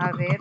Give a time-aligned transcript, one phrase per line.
[0.00, 0.40] A ver.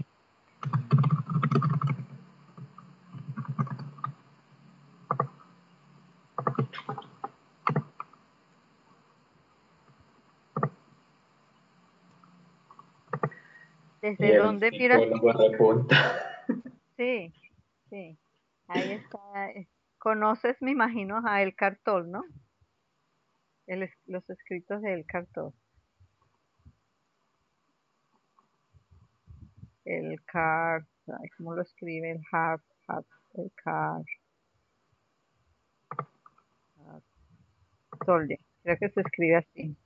[14.01, 15.01] ¿Desde dónde miras?
[16.97, 17.31] Sí,
[17.91, 18.17] sí.
[18.67, 19.51] Ahí está.
[19.51, 19.67] eh,
[19.99, 22.23] Conoces, me imagino, a El Cartol, ¿no?
[23.67, 25.53] El los escritos de El Cartol.
[29.87, 30.85] El Car,
[31.37, 32.11] ¿cómo lo escribe?
[32.11, 32.61] El Har-
[33.35, 34.03] el Car.
[38.63, 39.77] Creo que se escribe así.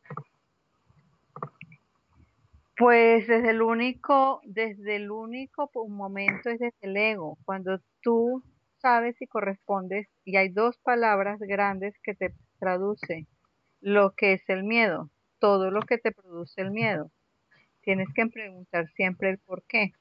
[2.77, 8.43] Pues desde el único, desde el único momento es desde el ego, cuando tú
[8.79, 13.27] sabes y correspondes, y hay dos palabras grandes que te traduce
[13.81, 17.11] lo que es el miedo, todo lo que te produce el miedo.
[17.81, 19.93] Tienes que preguntar siempre el por qué,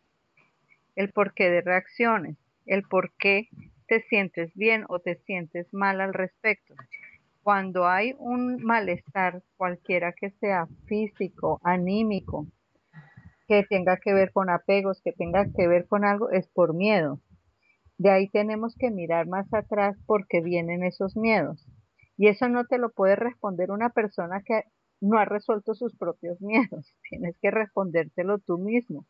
[0.97, 2.37] el porqué de reacciones,
[2.67, 3.49] el por qué
[3.89, 6.75] te sientes bien o te sientes mal al respecto.
[7.43, 12.47] Cuando hay un malestar, cualquiera que sea físico, anímico,
[13.49, 17.19] que tenga que ver con apegos, que tenga que ver con algo, es por miedo.
[17.97, 21.67] De ahí tenemos que mirar más atrás porque vienen esos miedos.
[22.19, 24.65] Y eso no te lo puede responder una persona que
[25.01, 26.95] no ha resuelto sus propios miedos.
[27.09, 29.07] Tienes que respondértelo tú mismo.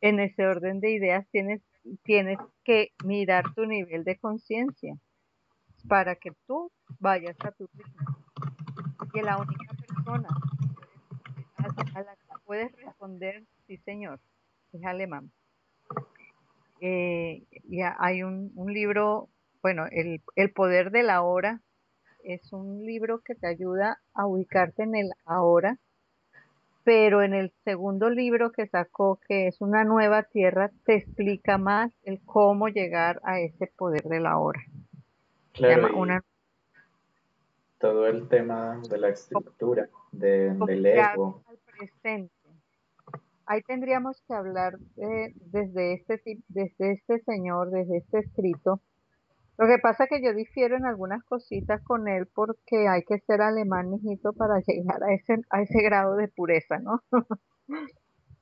[0.00, 1.62] En ese orden de ideas tienes,
[2.02, 4.96] tienes que mirar tu nivel de conciencia
[5.88, 8.16] para que tú vayas a tu ritmo.
[9.12, 10.28] Que la única persona
[11.94, 14.20] a la que puedes responder, sí señor,
[14.72, 15.32] es alemán.
[16.80, 19.30] Eh, ya hay un, un libro,
[19.62, 21.62] bueno, el, el poder de la hora
[22.26, 25.78] es un libro que te ayuda a ubicarte en el ahora,
[26.84, 31.92] pero en el segundo libro que sacó, que es Una nueva tierra, te explica más
[32.02, 34.60] el cómo llegar a ese poder de la hora.
[35.54, 36.22] Se Claro, una
[37.78, 41.42] todo el tema de la estructura, de- del ego.
[41.46, 42.32] al presente.
[43.46, 48.80] Ahí tendríamos que hablar eh, desde este desde este señor, desde este escrito.
[49.58, 53.18] Lo que pasa es que yo difiero en algunas cositas con él porque hay que
[53.20, 57.02] ser alemán, mijito, para llegar a ese, a ese grado de pureza, ¿no?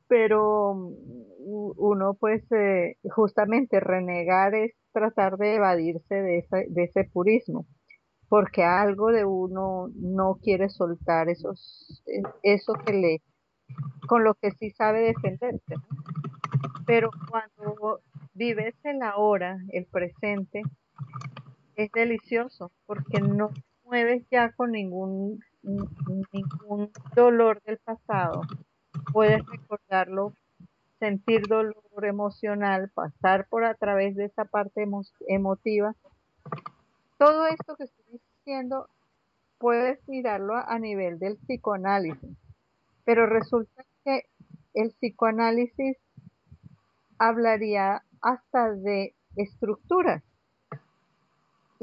[0.09, 7.05] Pero mm, uno, pues, eh, justamente renegar es tratar de evadirse de ese, de ese
[7.05, 7.67] purismo,
[8.29, 13.23] porque algo de uno no quiere soltar esos, eh, eso que le,
[14.09, 15.75] con lo que sí sabe defenderse.
[16.87, 18.01] Pero cuando
[18.35, 20.63] vives el ahora, el presente,
[21.77, 23.51] es delicioso porque no
[23.85, 28.43] mueves ya con ningún, ningún dolor del pasado.
[29.13, 30.33] Puedes recordarlo,
[30.99, 35.95] sentir dolor emocional, pasar por a través de esa parte emo- emotiva.
[37.19, 38.89] Todo esto que estoy diciendo
[39.59, 42.37] puedes mirarlo a nivel del psicoanálisis,
[43.05, 44.23] pero resulta que
[44.75, 45.97] el psicoanálisis
[47.19, 50.23] hablaría hasta de estructuras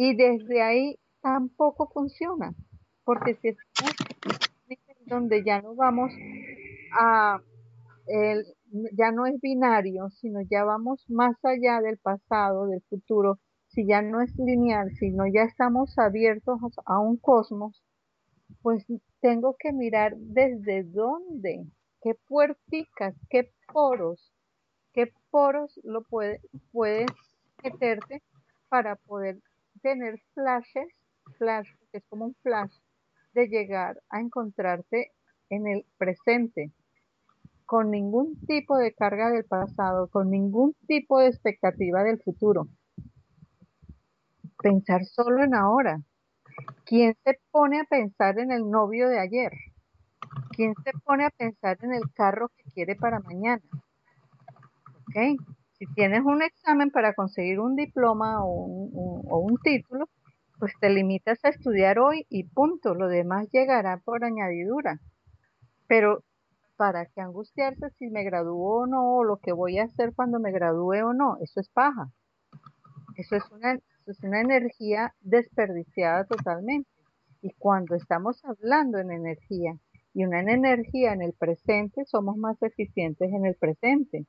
[0.03, 2.55] y desde ahí tampoco funciona,
[3.03, 3.55] porque si
[4.67, 6.11] nivel donde ya no vamos
[6.99, 7.39] a,
[8.07, 8.43] el,
[8.97, 14.01] ya no es binario, sino ya vamos más allá del pasado, del futuro, si ya
[14.01, 17.83] no es lineal, sino ya estamos abiertos a un cosmos,
[18.63, 18.83] pues
[19.19, 21.67] tengo que mirar desde dónde,
[22.01, 24.33] qué puerticas, qué poros,
[24.93, 26.41] qué poros lo puede,
[26.71, 27.05] puedes
[27.63, 28.23] meterte
[28.67, 29.37] para poder
[29.81, 30.87] tener flashes,
[31.37, 32.73] flash, que es como un flash,
[33.33, 35.11] de llegar a encontrarte
[35.49, 36.71] en el presente,
[37.65, 42.67] con ningún tipo de carga del pasado, con ningún tipo de expectativa del futuro.
[44.61, 46.01] Pensar solo en ahora.
[46.85, 49.53] ¿Quién se pone a pensar en el novio de ayer?
[50.51, 53.61] ¿Quién se pone a pensar en el carro que quiere para mañana?
[55.07, 55.39] ¿Ok?
[55.81, 60.09] Si tienes un examen para conseguir un diploma o un, o un título,
[60.59, 64.99] pues te limitas a estudiar hoy y punto, lo demás llegará por añadidura.
[65.87, 66.23] Pero
[66.77, 70.39] ¿para qué angustiarse si me gradúo o no, o lo que voy a hacer cuando
[70.39, 71.37] me gradúe o no?
[71.41, 72.11] Eso es paja.
[73.15, 76.91] Eso es una energía desperdiciada totalmente.
[77.41, 79.73] Y cuando estamos hablando en energía
[80.13, 84.27] y una energía en el presente, somos más eficientes en el presente.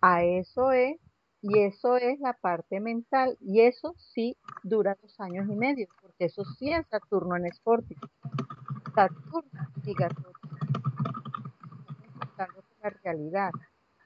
[0.00, 0.98] A eso es,
[1.42, 6.26] y eso es la parte mental, y eso sí dura dos años y medio, porque
[6.26, 7.96] eso sí es Saturno en Escorpio.
[8.94, 10.38] Saturno obligatorio
[12.82, 13.50] la realidad.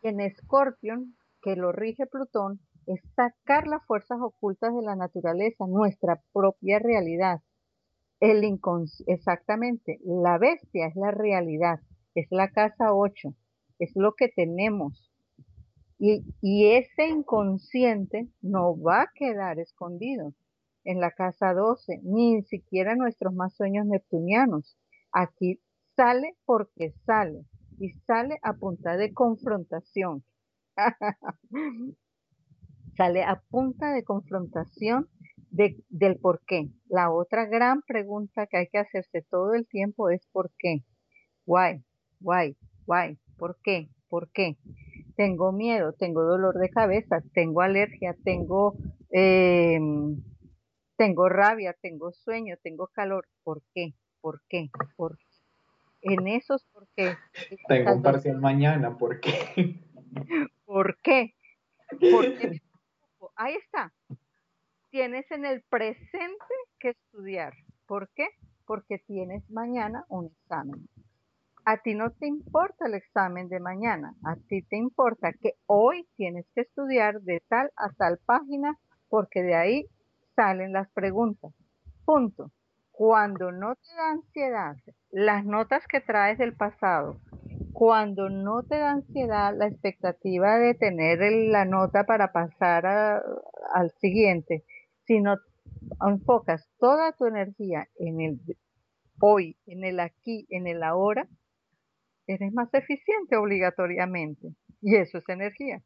[0.03, 6.21] En Escorpión, que lo rige Plutón, es sacar las fuerzas ocultas de la naturaleza, nuestra
[6.33, 7.41] propia realidad.
[8.21, 8.45] El
[9.07, 11.81] exactamente, la bestia es la realidad,
[12.15, 13.35] es la casa 8,
[13.79, 15.12] es lo que tenemos.
[16.05, 20.35] Y, ese inconsciente no va a quedar escondido
[20.83, 24.77] en la casa 12, ni siquiera nuestros más sueños neptunianos.
[25.13, 25.61] Aquí
[25.95, 27.45] sale porque sale
[27.79, 30.25] y sale a punta de confrontación.
[32.97, 35.09] sale a punta de confrontación
[35.51, 36.69] del por qué.
[36.89, 40.83] La otra gran pregunta que hay que hacerse todo el tiempo es ¿por qué?
[41.47, 41.85] Why,
[42.21, 42.57] why,
[42.87, 43.89] why, ¿por qué?
[44.09, 44.57] ¿Por qué?
[45.17, 48.75] Tengo miedo, tengo dolor de cabeza, tengo alergia, tengo,
[49.11, 50.23] em,
[50.97, 53.27] tengo rabia, tengo sueño, tengo calor.
[53.43, 53.95] ¿Por qué?
[54.21, 54.71] ¿Por qué?
[54.97, 55.25] ¿Por qué?
[56.03, 57.17] En esos por qué.
[57.69, 59.81] Tengo un parcial mañana, ¿por qué?
[60.65, 61.35] ¿Por qué?
[62.01, 62.61] ¿Por qué?
[63.37, 63.93] Ahí está
[64.93, 67.55] tienes en el presente que estudiar.
[67.87, 68.29] ¿Por qué?
[68.67, 70.87] Porque tienes mañana un examen.
[71.65, 76.09] A ti no te importa el examen de mañana, a ti te importa que hoy
[76.17, 78.77] tienes que estudiar de tal a tal página
[79.09, 79.87] porque de ahí
[80.35, 81.53] salen las preguntas.
[82.05, 82.51] Punto.
[82.91, 84.77] Cuando no te da ansiedad
[85.11, 87.21] las notas que traes del pasado,
[87.73, 93.23] cuando no te da ansiedad la expectativa de tener la nota para pasar
[93.73, 94.65] al siguiente,
[95.07, 95.37] si no
[96.05, 98.41] enfocas toda tu energía en el
[99.21, 101.29] hoy, en el aquí, en el ahora,
[102.27, 104.55] eres más eficiente obligatoriamente.
[104.81, 105.83] Y eso es energía.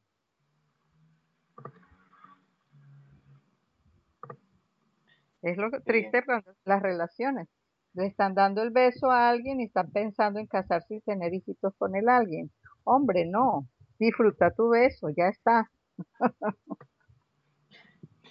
[5.42, 7.48] Es lo triste cuando las relaciones.
[7.94, 11.74] Le están dando el beso a alguien y están pensando en casarse y tener hijitos
[11.78, 12.50] con el alguien.
[12.84, 13.68] Hombre, no.
[13.98, 15.70] Disfruta tu beso, ya está.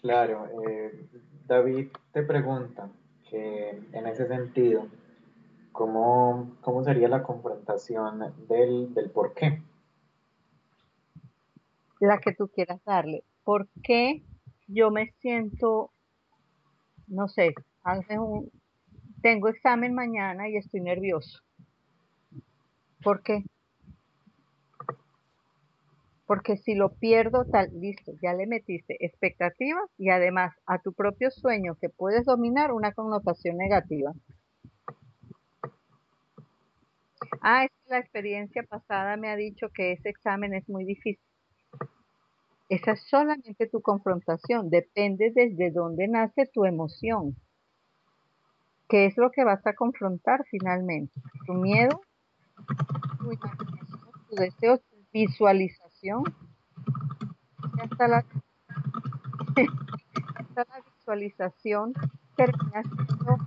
[0.02, 1.08] Claro, eh,
[1.48, 2.90] David te pregunta
[3.28, 4.88] que en ese sentido,
[5.76, 9.62] ¿cómo, cómo sería la confrontación del, del por qué?
[12.00, 13.24] La que tú quieras darle.
[13.44, 14.24] ¿Por qué
[14.68, 15.92] yo me siento,
[17.08, 17.54] no sé,
[18.18, 18.50] un,
[19.22, 21.40] tengo examen mañana y estoy nervioso?
[23.04, 23.44] ¿Por qué?
[26.26, 31.30] porque si lo pierdo, tal, listo, ya le metiste expectativas y además a tu propio
[31.30, 34.12] sueño que puedes dominar una connotación negativa.
[37.48, 41.22] Ah, es que la experiencia pasada me ha dicho que ese examen es muy difícil.
[42.70, 47.36] Esa es solamente tu confrontación, depende desde dónde nace tu emoción.
[48.90, 51.14] ¿Qué es lo que vas a confrontar finalmente?
[51.46, 52.02] ¿Tu miedo?
[53.20, 54.12] ¿Tu imaginación?
[54.28, 54.80] ¿Tu deseo?
[54.80, 56.24] ¿Tu visualización?
[57.80, 58.26] hasta la,
[60.56, 60.66] la
[60.98, 61.94] visualización
[62.36, 63.38] termina siendo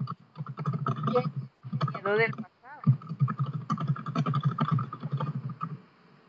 [1.10, 2.47] miedo del pasado.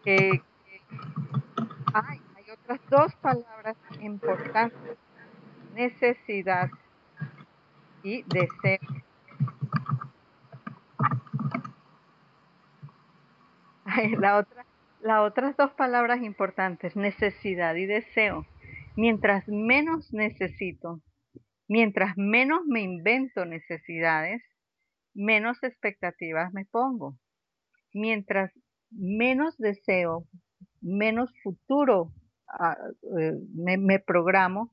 [0.05, 0.41] Hay,
[1.93, 4.97] hay otras dos palabras importantes,
[5.75, 6.69] necesidad
[8.03, 8.79] y deseo.
[14.19, 14.65] La otra
[15.01, 18.45] las otras dos palabras importantes, necesidad y deseo.
[18.95, 21.01] Mientras menos necesito,
[21.67, 24.43] mientras menos me invento necesidades,
[25.13, 27.17] menos expectativas me pongo.
[27.93, 28.51] Mientras
[28.91, 30.25] menos deseo,
[30.81, 32.11] menos futuro
[32.47, 32.77] ah,
[33.19, 34.71] eh, me, me programo,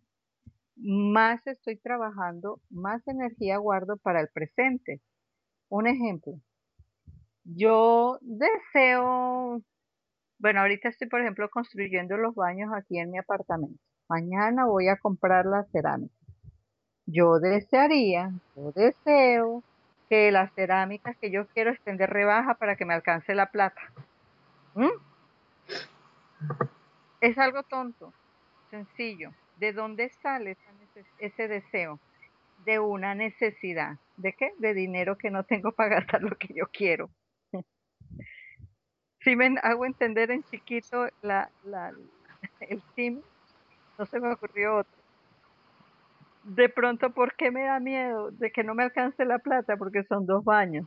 [0.77, 5.01] más estoy trabajando, más energía guardo para el presente.
[5.69, 6.35] Un ejemplo,
[7.45, 9.63] yo deseo
[10.39, 13.81] bueno, ahorita estoy, por ejemplo, construyendo los baños aquí en mi apartamento.
[14.09, 16.15] Mañana voy a comprar la cerámica.
[17.07, 19.63] Yo desearía, yo deseo
[20.09, 23.81] que las cerámicas que yo quiero estén de rebaja para que me alcance la plata.
[24.75, 24.91] ¿Mm?
[27.21, 28.13] Es algo tonto,
[28.71, 29.33] sencillo.
[29.57, 30.57] ¿De dónde sale
[31.19, 31.99] ese deseo?
[32.67, 33.97] de una necesidad.
[34.17, 34.53] ¿De qué?
[34.59, 37.09] De dinero que no tengo para gastar lo que yo quiero.
[39.21, 41.95] si me hago entender en chiquito la, la,
[42.61, 43.23] el sim,
[43.99, 45.06] no se me ocurrió otro.
[46.47, 49.77] De pronto, ¿por qué me da miedo de que no me alcance la plata?
[49.77, 50.87] Porque son dos baños.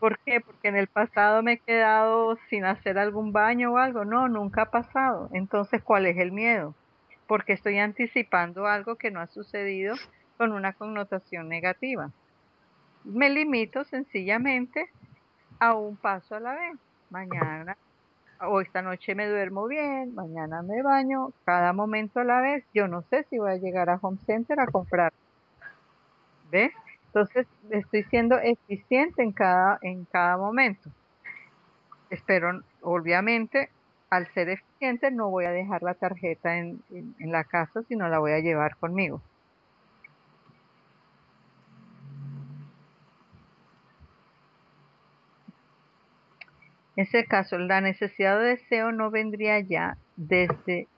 [0.00, 0.40] ¿Por qué?
[0.40, 4.04] Porque en el pasado me he quedado sin hacer algún baño o algo.
[4.04, 5.30] No, nunca ha pasado.
[5.32, 6.74] Entonces, ¿cuál es el miedo?
[7.28, 9.94] Porque estoy anticipando algo que no ha sucedido
[10.36, 12.10] con una connotación negativa.
[13.04, 14.90] Me limito sencillamente
[15.60, 16.76] a un paso a la vez.
[17.08, 17.76] Mañana
[18.46, 22.64] o esta noche me duermo bien, mañana me baño, cada momento a la vez.
[22.74, 25.12] Yo no sé si voy a llegar a Home Center a comprar.
[26.50, 26.72] ¿Ves?
[27.06, 30.90] Entonces, estoy siendo eficiente en cada, en cada momento.
[32.10, 33.70] Espero, obviamente,
[34.10, 38.18] al ser eficiente, no voy a dejar la tarjeta en, en la casa, sino la
[38.18, 39.20] voy a llevar conmigo.
[46.96, 50.88] En ese caso, la necesidad de deseo no vendría ya desde...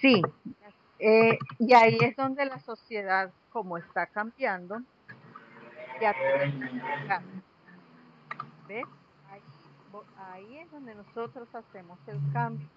[0.00, 0.22] Sí,
[0.98, 4.80] eh, y ahí es donde la sociedad, como está cambiando,
[6.00, 6.14] ya
[8.68, 8.84] ¿ves?
[10.18, 12.68] Ahí, es donde nosotros hacemos el cambio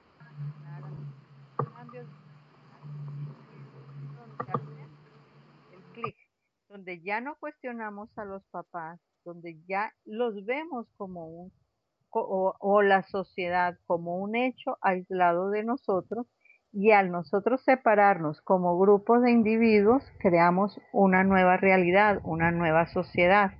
[5.71, 6.15] el clic,
[6.77, 11.51] donde ya no cuestionamos a los papás, donde ya los vemos como un,
[12.11, 16.27] o la sociedad como un hecho aislado de nosotros
[16.71, 23.53] y al nosotros separarnos como grupos de individuos, creamos una nueva realidad, una nueva sociedad.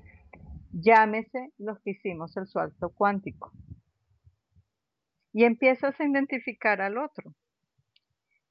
[0.72, 3.52] Llámese los que hicimos el salto cuántico.
[5.34, 7.34] Y empiezas a identificar al otro.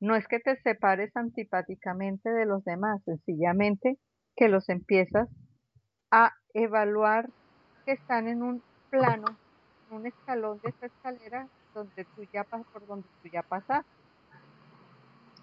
[0.00, 4.00] No es que te separes antipáticamente de los demás, sencillamente
[4.36, 5.28] que los empiezas
[6.10, 7.30] a evaluar
[7.84, 9.26] que están en un plano,
[9.88, 13.96] en un escalón de esa escalera donde tú ya por donde tú ya pasaste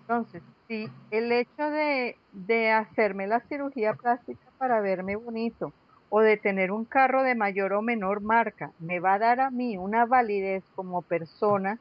[0.03, 5.71] entonces, si el hecho de, de hacerme la cirugía plástica para verme bonito
[6.09, 9.50] o de tener un carro de mayor o menor marca me va a dar a
[9.50, 11.79] mí una validez como persona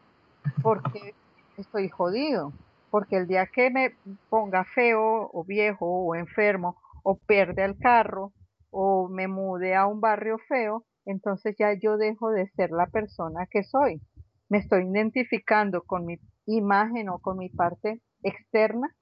[0.63, 1.15] porque
[1.57, 2.53] estoy jodido.
[2.91, 3.97] Porque el día que me
[4.29, 8.33] ponga feo o viejo o enfermo o pierde el carro
[8.71, 13.47] o me mude a un barrio feo, entonces ya yo dejo de ser la persona
[13.51, 14.01] que soy.
[14.49, 18.95] Me estoy identificando con mi imagen o con mi parte externa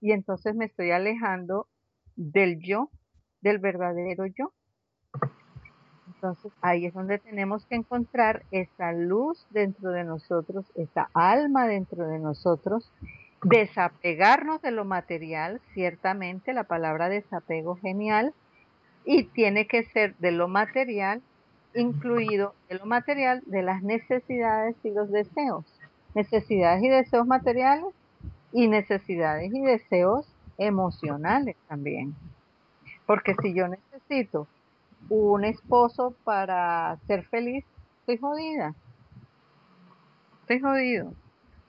[0.00, 1.66] y entonces me estoy alejando
[2.16, 2.90] del yo,
[3.40, 4.52] del verdadero yo.
[6.06, 12.06] Entonces ahí es donde tenemos que encontrar esa luz dentro de nosotros, esa alma dentro
[12.06, 12.92] de nosotros,
[13.42, 18.34] desapegarnos de lo material, ciertamente la palabra desapego genial,
[19.04, 21.22] y tiene que ser de lo material,
[21.74, 25.64] incluido de lo material, de las necesidades y los deseos.
[26.14, 27.94] Necesidades y deseos materiales
[28.52, 30.26] y necesidades y deseos
[30.58, 32.14] emocionales también.
[33.06, 34.46] Porque si yo necesito
[35.08, 37.64] un esposo para ser feliz,
[38.00, 38.74] estoy jodida.
[40.42, 41.14] Estoy jodido.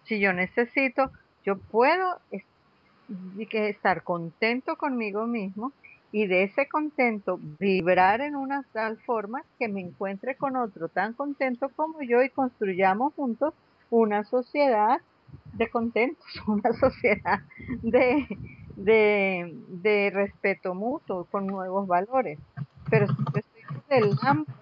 [0.04, 1.12] Si yo necesito,
[1.46, 2.20] yo puedo
[3.52, 5.74] estar contento conmigo mismo
[6.12, 11.14] y de ese contento vibrar en una tal forma que me encuentre con otro tan
[11.14, 13.54] contento como yo y construyamos juntos
[13.90, 15.02] una sociedad
[15.54, 17.40] de contentos, una sociedad
[17.82, 18.28] de,
[18.76, 22.40] de, respeto mutuo, con nuevos valores.
[22.90, 23.44] Pero si estoy
[23.90, 24.54] del hambre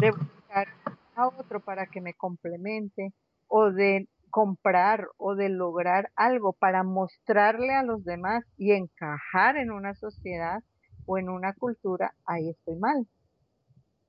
[0.00, 0.68] de buscar
[1.14, 3.12] a otro para que me complemente,
[3.48, 4.06] o de
[4.38, 10.62] comprar o de lograr algo para mostrarle a los demás y encajar en una sociedad
[11.06, 13.08] o en una cultura, ahí estoy mal.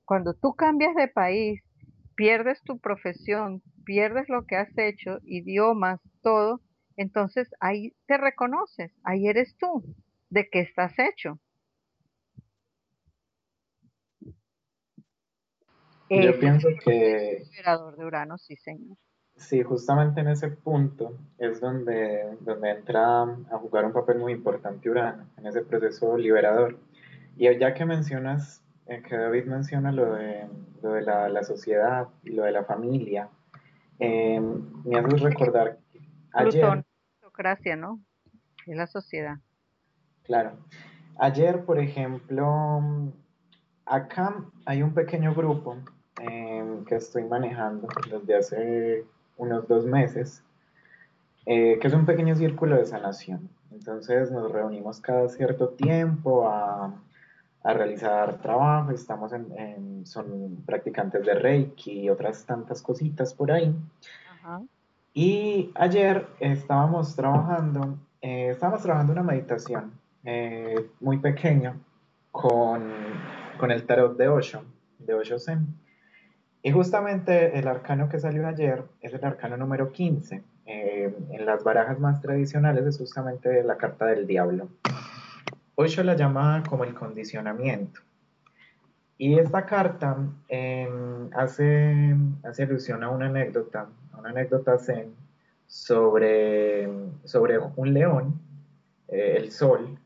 [0.04, 1.60] Cuando tú cambias de país,
[2.14, 6.60] pierdes tu profesión, pierdes lo que has hecho, idiomas, todo,
[6.96, 9.82] entonces ahí te reconoces, ahí eres tú,
[10.28, 11.40] de qué estás hecho.
[16.08, 17.42] Yo pienso que...
[17.50, 18.96] Liberador de Urano, sí, señor.
[19.40, 24.88] Sí, justamente en ese punto es donde, donde entra a jugar un papel muy importante
[24.90, 26.78] Urano, en ese proceso liberador.
[27.36, 30.46] Y ya que mencionas, eh, que David menciona lo de,
[30.82, 33.30] lo de la, la, sociedad y lo de la familia,
[33.98, 34.40] eh,
[34.84, 35.78] me hace recordar
[36.34, 36.84] ayer...
[37.18, 37.98] Plutocracia, ¿no?
[38.66, 39.38] Es la sociedad.
[40.24, 40.52] Claro.
[41.18, 42.82] Ayer, por ejemplo,
[43.86, 45.78] acá hay un pequeño grupo
[46.20, 49.06] eh, que estoy manejando desde hace
[49.40, 50.44] unos dos meses,
[51.46, 53.48] eh, que es un pequeño círculo de sanación.
[53.72, 56.94] Entonces nos reunimos cada cierto tiempo a,
[57.62, 63.76] realizar trabajo, estamos en, son practicantes de Reiki y otras tantas cositas por ahí.
[65.12, 69.92] Y ayer estábamos trabajando, eh, estábamos trabajando una meditación
[70.24, 71.76] eh, muy pequeña
[72.30, 72.90] con,
[73.58, 74.62] con, el tarot de Osho,
[74.98, 75.66] de Osho Zen.
[76.62, 80.42] Y justamente el arcano que salió ayer es el arcano número 15.
[80.66, 84.68] Eh, en las barajas más tradicionales es justamente la carta del diablo.
[85.74, 88.00] Osho la llama como el condicionamiento.
[89.16, 90.16] Y esta carta
[90.48, 93.88] em, hace, hace alusión a una anécdota,
[94.18, 95.14] una anécdota zen
[95.66, 96.88] sobre,
[97.24, 98.40] sobre un león,
[99.08, 99.98] eh, el sol,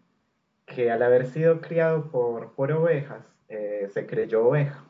[0.67, 4.85] que al haber sido criado por, por ovejas, eh, se creyó oveja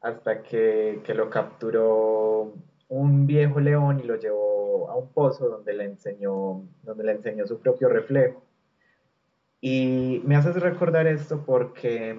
[0.00, 2.52] hasta que, lo capturó
[2.88, 7.46] un viejo león y lo llevó a un pozo donde le enseñó, donde le enseñó
[7.46, 8.42] su propio reflejo.
[9.60, 12.16] Y me haces recordar esto porque,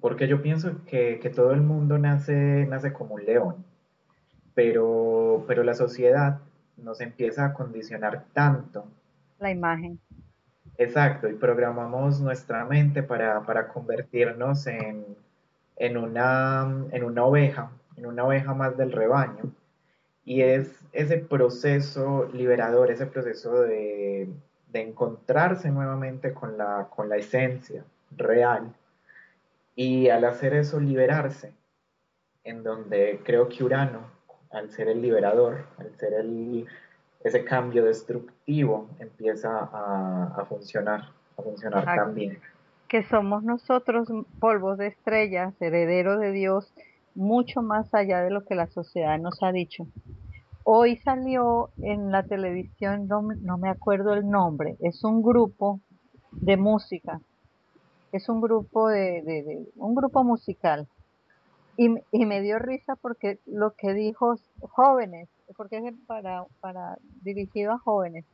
[0.00, 3.64] porque yo pienso que, todo el mundo nace, nace como un león,
[4.54, 6.40] pero, pero la sociedad
[6.76, 8.86] nos empieza a condicionar tanto.
[9.38, 9.98] La imagen.
[10.78, 15.04] Exacto, y programamos nuestra mente para, para convertirnos en,
[15.76, 19.52] en una, en una oveja, en una oveja más del rebaño.
[20.24, 24.28] Y es ese proceso liberador, ese proceso de,
[24.72, 27.82] encontrarse nuevamente con la, con la esencia
[28.14, 28.74] real.
[29.74, 31.54] Y al hacer eso, liberarse,
[32.44, 34.00] en donde creo que Urano,
[34.50, 36.66] al ser el liberador, al ser el,
[37.24, 42.38] ese cambio destructivo, empieza a, funcionar, a funcionar también
[42.88, 44.08] que somos nosotros
[44.40, 46.72] polvos de estrellas, herederos de Dios,
[47.14, 49.86] mucho más allá de lo que la sociedad nos ha dicho.
[50.64, 53.22] Hoy salió en la televisión, no,
[53.58, 55.80] me acuerdo el nombre, es un grupo
[56.32, 57.20] de música,
[58.12, 60.88] es un grupo de, un grupo musical.
[61.78, 67.72] Y, y, me dio risa porque lo que dijo jóvenes, porque es para, para dirigido
[67.72, 68.24] a jóvenes,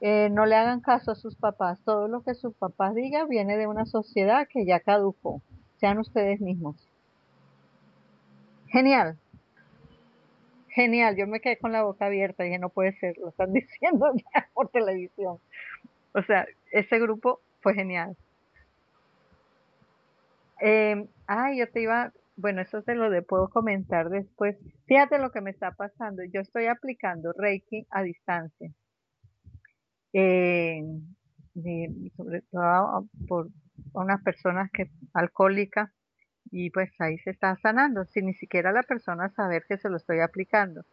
[0.00, 1.80] eh, no le hagan caso a sus papás.
[1.84, 5.42] Todo lo que sus papás digan viene de una sociedad que ya caducó.
[5.78, 6.76] Sean ustedes mismos.
[8.68, 9.18] Genial.
[10.68, 11.16] Genial.
[11.16, 14.48] Yo me quedé con la boca abierta dije, no puede ser, lo están diciendo ya
[14.52, 15.38] por televisión.
[16.12, 18.16] O sea, ese grupo fue genial.
[20.60, 24.56] Eh, ay, yo te iba, bueno, eso te lo de, puedo comentar después.
[24.86, 26.22] Fíjate lo que me está pasando.
[26.24, 28.72] Yo estoy aplicando Reiki a distancia
[30.18, 30.82] eh,
[32.16, 33.48] sobre todo por
[33.92, 35.90] unas personas que alcohólicas
[36.50, 39.98] y pues ahí se está sanando sin ni siquiera la persona saber que se lo
[39.98, 40.84] estoy aplicando.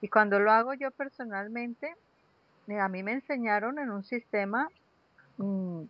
[0.00, 1.94] Y cuando lo hago yo personalmente,
[2.80, 4.68] a mí me enseñaron en un sistema
[5.36, 5.82] mm,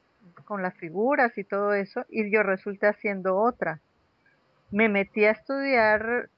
[0.44, 3.81] con las figuras y todo eso y yo resulté haciendo otra
[4.70, 6.28] me metí a estudiar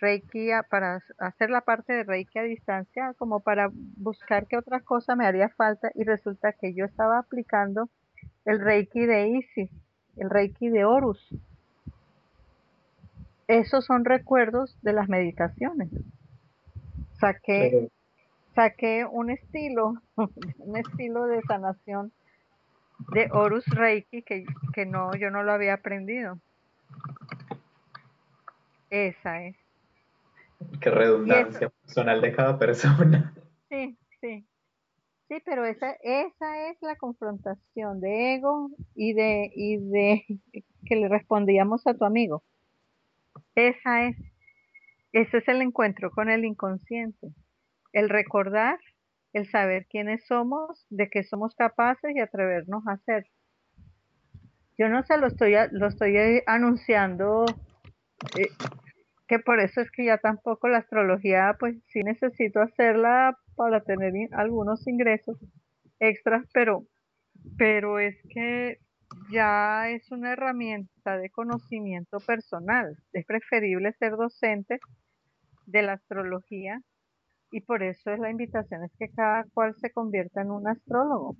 [0.00, 5.14] Reiki para hacer la parte de Reiki a distancia, como para buscar qué otra cosa
[5.14, 7.88] me haría falta y resulta que yo estaba aplicando
[8.44, 9.70] el Reiki de Isis,
[10.16, 11.34] el Reiki de Horus.
[13.46, 15.88] Esos son recuerdos de las meditaciones.
[17.20, 17.88] Saqué,
[18.54, 22.12] saqué un estilo, un estilo de sanación
[23.12, 26.40] de Horus Reiki que, que no, yo no lo había aprendido.
[28.90, 29.56] Esa es.
[30.80, 33.32] Qué redundancia personal de cada persona.
[33.68, 34.46] Sí, sí.
[35.28, 40.24] Sí, pero esa, esa es la confrontación de ego y de, y de
[40.86, 42.44] que le respondíamos a tu amigo.
[43.56, 44.16] Esa es,
[45.12, 47.32] ese es el encuentro con el inconsciente.
[47.92, 48.78] El recordar,
[49.32, 53.26] el saber quiénes somos, de qué somos capaces y atrevernos a hacer.
[54.78, 57.46] Yo no sé, lo estoy, lo estoy anunciando
[58.38, 58.48] eh,
[59.28, 64.12] que por eso es que ya tampoco la astrología, pues sí necesito hacerla para tener
[64.32, 65.38] algunos ingresos
[65.98, 66.86] extras, pero,
[67.58, 68.78] pero es que
[69.30, 72.96] ya es una herramienta de conocimiento personal.
[73.12, 74.78] Es preferible ser docente
[75.66, 76.80] de la astrología
[77.50, 81.36] y por eso es la invitación es que cada cual se convierta en un astrólogo,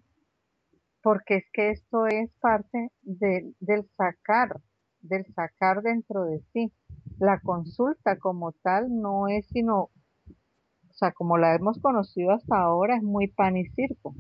[1.03, 4.57] porque es que esto es parte del sacar,
[5.01, 6.73] del sacar dentro de sí
[7.19, 12.97] la consulta como tal no es sino, o sea, como la hemos conocido hasta ahora,
[12.97, 14.15] es muy pan y circo.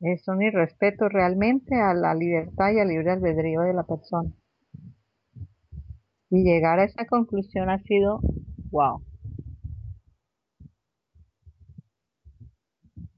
[0.00, 4.30] Es un irrespeto realmente a la libertad y al libre albedrío de la persona.
[6.30, 8.20] Y llegar a esa conclusión ha sido,
[8.70, 9.02] wow.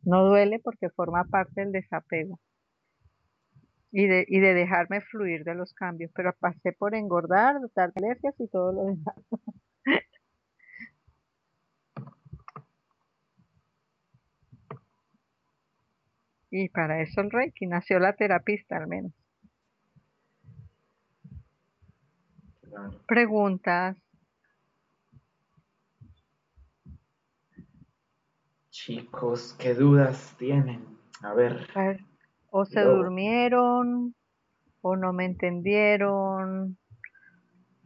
[0.05, 2.39] No duele porque forma parte del desapego
[3.93, 8.35] y de, y de dejarme fluir de los cambios, pero pasé por engordar, dar alergias
[8.39, 9.17] y todo lo demás.
[16.51, 19.13] y para eso el Reiki nació la terapista al menos.
[23.07, 23.97] Preguntas.
[28.71, 30.99] Chicos, ¿qué dudas tienen?
[31.23, 31.67] A ver.
[32.51, 34.15] O se durmieron,
[34.81, 36.77] o no me entendieron,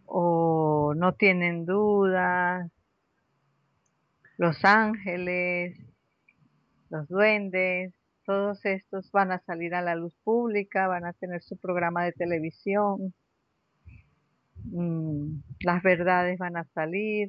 [0.07, 2.71] o no tienen dudas.
[4.39, 5.79] Los ángeles,
[6.91, 7.93] los duendes,
[8.25, 12.13] todos estos van a salir a la luz pública, van a tener su programa de
[12.13, 13.15] televisión,
[14.65, 17.29] mm, las verdades van a salir.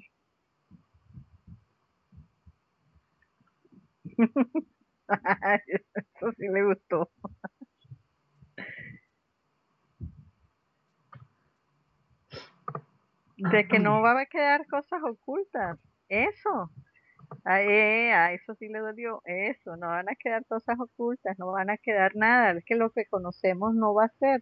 [5.08, 7.10] Eso sí me gustó.
[13.38, 15.78] De que no va a quedar cosas ocultas.
[16.10, 16.72] Eso.
[17.44, 19.22] A, eh, a eso sí le dolió.
[19.26, 19.76] Eso.
[19.78, 21.38] No van a quedar cosas ocultas.
[21.40, 22.52] No van a quedar nada.
[22.52, 24.42] Es que lo que conocemos no va a ser.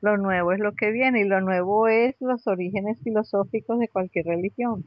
[0.00, 1.20] Lo nuevo es lo que viene.
[1.20, 4.84] Y lo nuevo es los orígenes filosóficos de cualquier religión.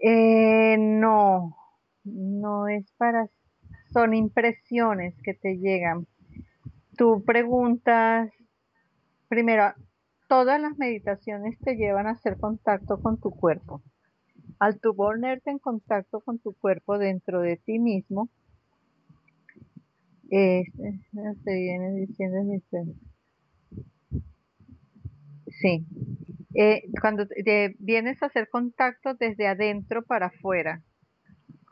[0.00, 1.56] Eh, no,
[2.04, 3.28] no es para,
[3.92, 6.06] son impresiones que te llegan.
[6.96, 8.30] Tú preguntas,
[9.28, 9.74] primero,
[10.28, 13.82] todas las meditaciones te llevan a hacer contacto con tu cuerpo.
[14.58, 18.30] Al tú ponerte en contacto con tu cuerpo dentro de ti mismo,
[20.30, 20.64] eh,
[21.44, 22.38] se viene diciendo,
[25.60, 25.86] sí,
[26.54, 27.26] eh, cuando
[27.78, 30.82] vienes a hacer contacto desde adentro para afuera,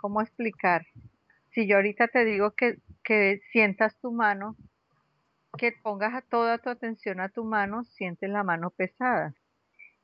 [0.00, 0.86] ¿cómo explicar?
[1.52, 4.56] Si yo ahorita te digo que, que sientas tu mano,
[5.56, 9.34] que pongas toda tu atención a tu mano, sientes la mano pesada.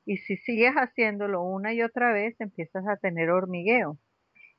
[0.06, 3.98] Y si sigues haciéndolo una y otra vez, empiezas a tener hormigueo.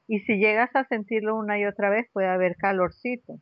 [0.08, 3.39] Y si llegas a sentirlo una y otra vez, puede haber calorcito.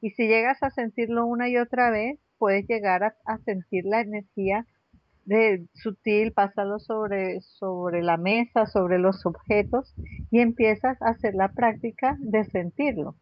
[0.00, 4.66] Y si llegas a sentirlo una y otra vez, puedes llegar a sentir la energía
[5.74, 9.94] sutil, pásalo sobre, sobre la mesa, sobre los objetos
[10.30, 13.16] y empiezas a hacer la práctica de sentirlo.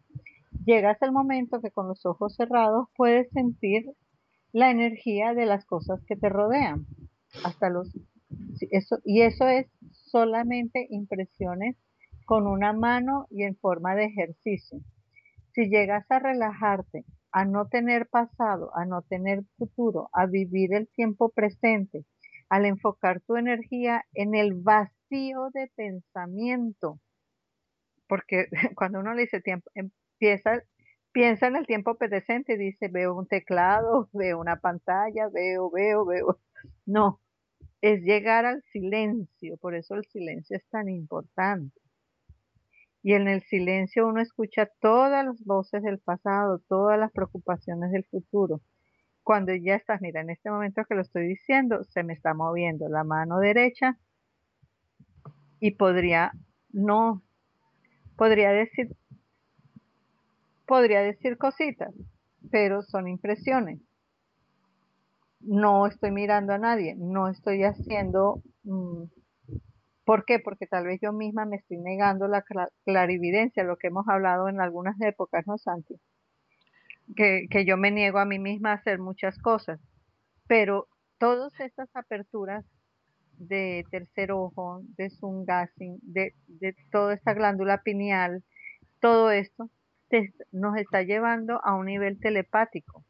[0.65, 3.85] Llegas al momento que con los ojos cerrados puedes sentir
[4.51, 6.85] la energía de las cosas que te rodean.
[7.43, 7.91] Hasta los
[9.03, 11.75] y eso es solamente impresiones
[12.25, 14.79] con una mano y en forma de ejercicio.
[15.53, 20.87] Si llegas a relajarte a no tener pasado, a no tener futuro, a vivir el
[20.89, 22.05] tiempo presente,
[22.49, 26.99] al enfocar tu energía en el vacío de pensamiento.
[28.07, 33.27] Porque cuando uno le dice tiempo, empieza, piensa en el tiempo presente dice, veo un
[33.27, 36.39] teclado, veo una pantalla, veo, veo, veo.
[36.85, 37.21] No,
[37.81, 41.79] es llegar al silencio, por eso el silencio es tan importante
[43.01, 48.03] y en el silencio uno escucha todas las voces del pasado, todas las preocupaciones del
[48.05, 48.61] futuro.
[49.23, 52.89] Cuando ya estás, mira, en este momento que lo estoy diciendo, se me está moviendo
[52.89, 53.97] la mano derecha
[55.59, 56.33] y podría,
[56.71, 57.23] no,
[58.17, 58.89] podría decir,
[60.69, 61.91] podría decir cositas,
[62.51, 63.81] pero son impresiones.
[65.39, 69.05] No estoy mirando a nadie, no estoy haciendo mm,
[70.05, 70.39] ¿Por qué?
[70.39, 72.43] Porque tal vez yo misma me estoy negando la
[72.83, 75.99] clarividencia, lo que hemos hablado en algunas épocas, ¿no, Santi?
[77.15, 79.79] Que, yo me niego a mí misma a hacer muchas cosas.
[80.47, 80.87] Pero
[81.19, 82.65] todas estas aperturas
[83.37, 88.43] de tercer ojo, de Zungassing, de, de toda esta glándula pineal,
[89.01, 89.69] todo esto
[90.51, 93.05] nos está llevando a un nivel telepático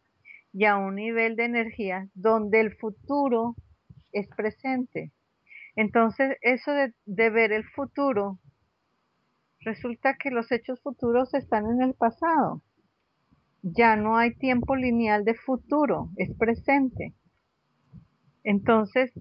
[0.53, 3.55] y a un nivel de energía donde el futuro
[4.11, 5.11] es presente.
[5.75, 8.39] Entonces, eso de, ver el futuro,
[9.61, 12.61] resulta que los hechos futuros están en el pasado.
[13.61, 17.13] Ya no hay tiempo lineal de futuro, es presente.
[18.43, 19.11] Entonces,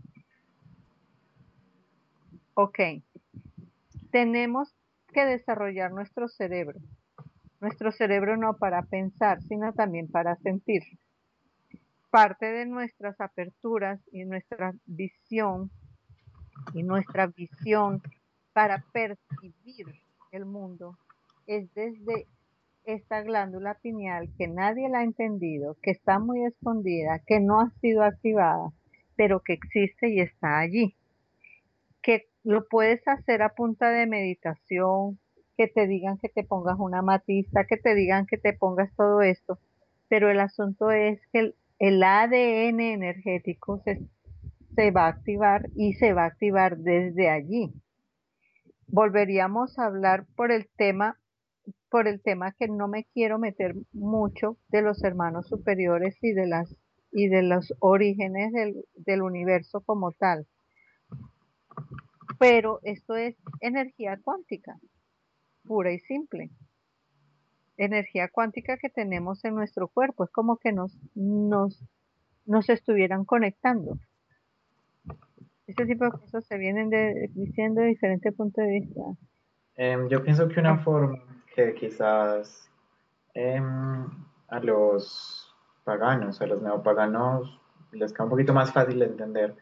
[2.55, 2.79] ok,
[4.11, 4.75] tenemos
[5.13, 6.81] que desarrollar nuestro cerebro.
[7.61, 10.83] Nuestro cerebro no para pensar, sino también para sentir.
[12.11, 15.71] Parte de nuestras aperturas y nuestra visión
[16.75, 18.01] y nuestra visión
[18.53, 19.87] para percibir
[20.33, 20.97] el mundo
[21.47, 22.27] es desde
[22.85, 27.71] esta glándula pineal que nadie la ha entendido, que está muy escondida, que no ha
[27.81, 28.73] sido activada,
[29.17, 30.97] pero que existe y está allí.
[32.03, 35.19] Que lo puedes hacer a punta de meditación,
[35.59, 39.23] que te digan que te pongas una matista, que te digan que te pongas todo
[39.23, 39.59] esto,
[40.09, 46.23] pero el asunto es que el, ADN energético se, va a activar y se va
[46.23, 47.73] a activar desde allí.
[48.87, 51.19] Volveríamos a hablar por el tema
[51.91, 56.47] por el tema que no me quiero meter mucho de los hermanos superiores y de
[56.47, 56.77] las
[57.11, 58.53] y de los orígenes
[58.95, 60.47] del universo como tal.
[62.39, 64.79] Pero esto es energía cuántica,
[65.69, 66.51] pura y simple.
[67.77, 70.25] Energía cuántica que tenemos en nuestro cuerpo.
[70.25, 71.85] Es como que nos, nos,
[72.47, 73.99] nos estuvieran conectando.
[75.69, 76.91] Este tipo de cosas se vienen
[77.35, 79.03] diciendo de diferentes puntos de vista.
[79.77, 81.23] Em, yo pienso que una forma
[81.55, 82.69] que quizás
[83.35, 84.07] em,
[84.49, 85.55] a los
[85.85, 87.61] paganos, a los neopaganos,
[87.93, 89.57] les queda un poquito más fácil de entender,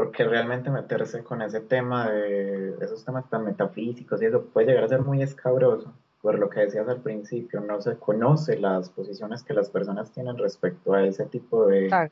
[0.00, 4.84] porque realmente meterse con ese tema de esos temas tan metafísicos y eso puede llegar
[4.84, 9.42] a ser muy escabroso, por lo que decías al principio, no se conoce las posiciones
[9.42, 12.08] que las personas tienen respecto a ese tipo de,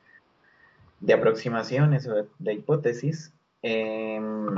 [1.01, 3.33] de aproximaciones o de, hipótesis.
[3.63, 4.55] Em,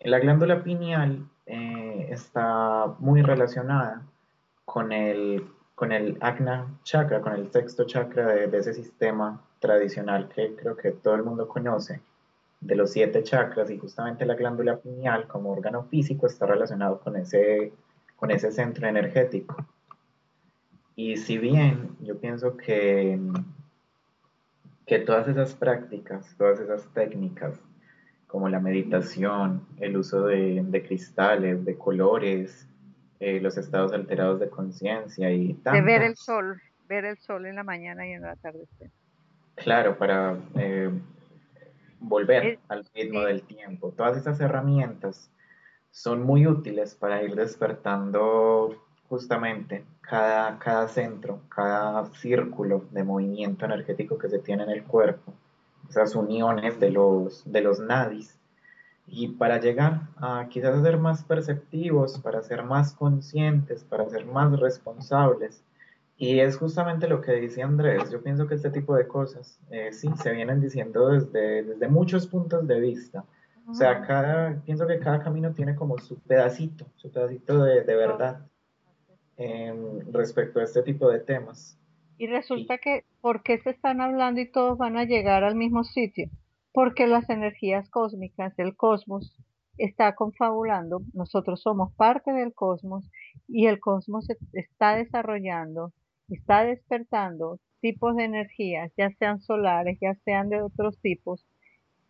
[0.00, 4.02] la glándula pineal eh, está muy relacionada
[4.66, 10.54] con el, con el Agna chakra, con el sexto chakra de, ese sistema tradicional que
[10.54, 12.02] creo que todo el mundo conoce,
[12.64, 17.16] de los siete chakras, y justamente la glándula pineal como órgano físico está relacionado con
[17.16, 17.72] ese,
[18.16, 19.56] con ese centro energético.
[20.96, 23.18] Y si bien yo pienso que,
[24.86, 27.60] que todas esas prácticas, todas esas técnicas,
[28.26, 32.66] como la meditación, el uso de, de cristales, de colores,
[33.20, 37.56] eh, los estados alterados de conciencia y De ver el sol, ver el sol en
[37.56, 38.66] la mañana y en la tarde.
[39.54, 40.90] Claro, para eh,
[42.00, 43.92] volver al ritmo del tiempo.
[43.96, 45.30] Todas esas herramientas
[45.90, 54.18] son muy útiles para ir despertando justamente cada, cada centro, cada círculo de movimiento energético
[54.18, 55.32] que se tiene en el cuerpo,
[55.88, 58.38] esas uniones de los, de los nadis
[59.06, 64.58] y para llegar a quizás ser más perceptivos, para ser más conscientes, para ser más
[64.58, 65.62] responsables.
[66.16, 68.10] Y es justamente lo que dice Andrés.
[68.10, 72.26] Yo pienso que este tipo de cosas, eh, sí, se vienen diciendo desde, desde muchos
[72.26, 73.24] puntos de vista.
[73.66, 77.96] O sea, cada, pienso que cada camino tiene como su pedacito, su pedacito de, de
[77.96, 78.46] verdad
[79.38, 81.78] em, respecto a este tipo de temas.
[82.18, 85.82] Y resulta que, ¿por qué se están hablando y todos van a llegar al mismo
[85.82, 86.28] sitio?
[86.74, 89.32] porque las energías cósmicas del cosmos
[89.78, 93.08] está confabulando, nosotros somos parte del cosmos
[93.46, 95.92] y el cosmos está desarrollando,
[96.28, 101.44] está despertando tipos de energías, ya sean solares, ya sean de otros tipos,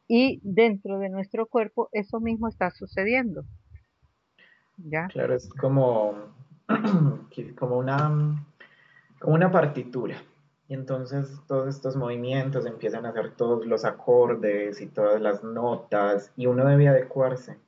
[0.06, 3.44] y dentro de nuestro cuerpo eso mismo está sucediendo.
[4.76, 5.08] ¿Ya?
[5.08, 6.14] Claro, es como,
[7.58, 8.46] como, una,
[9.18, 10.16] como una partitura
[10.68, 16.32] y entonces todos estos movimientos empiezan a hacer todos los acordes y todas las notas
[16.36, 17.58] y uno debe adecuarse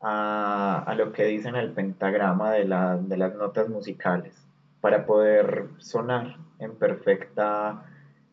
[0.00, 4.45] a, lo que dicen el pentagrama de, de las notas musicales
[4.80, 7.84] para poder sonar en perfecta,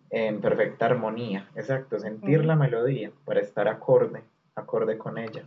[0.09, 1.49] en perfecta armonía.
[1.55, 4.23] Exacto, sentir la melodía para estar acorde,
[4.55, 5.43] acorde con ella.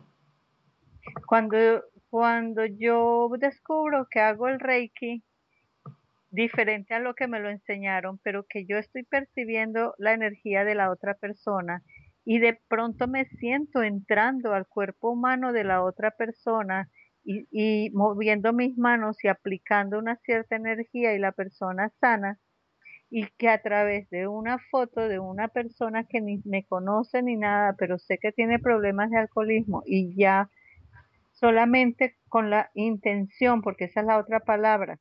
[1.26, 5.22] Cuando, cuando yo descubro que hago el Reiki,
[6.30, 10.74] diferente a lo que me lo enseñaron, pero que yo estoy percibiendo la energía de
[10.74, 11.82] la otra persona
[12.24, 16.90] y de pronto me siento entrando al cuerpo humano de la otra persona
[17.26, 22.38] y, moviendo mis manos y aplicando una cierta energía y la persona sana
[23.10, 27.36] y que a través de una foto de una persona que ni me conoce ni
[27.36, 30.50] nada, pero sé que tiene problemas de alcoholismo y ya
[31.32, 34.98] solamente con la intención, porque esa es la otra palabra,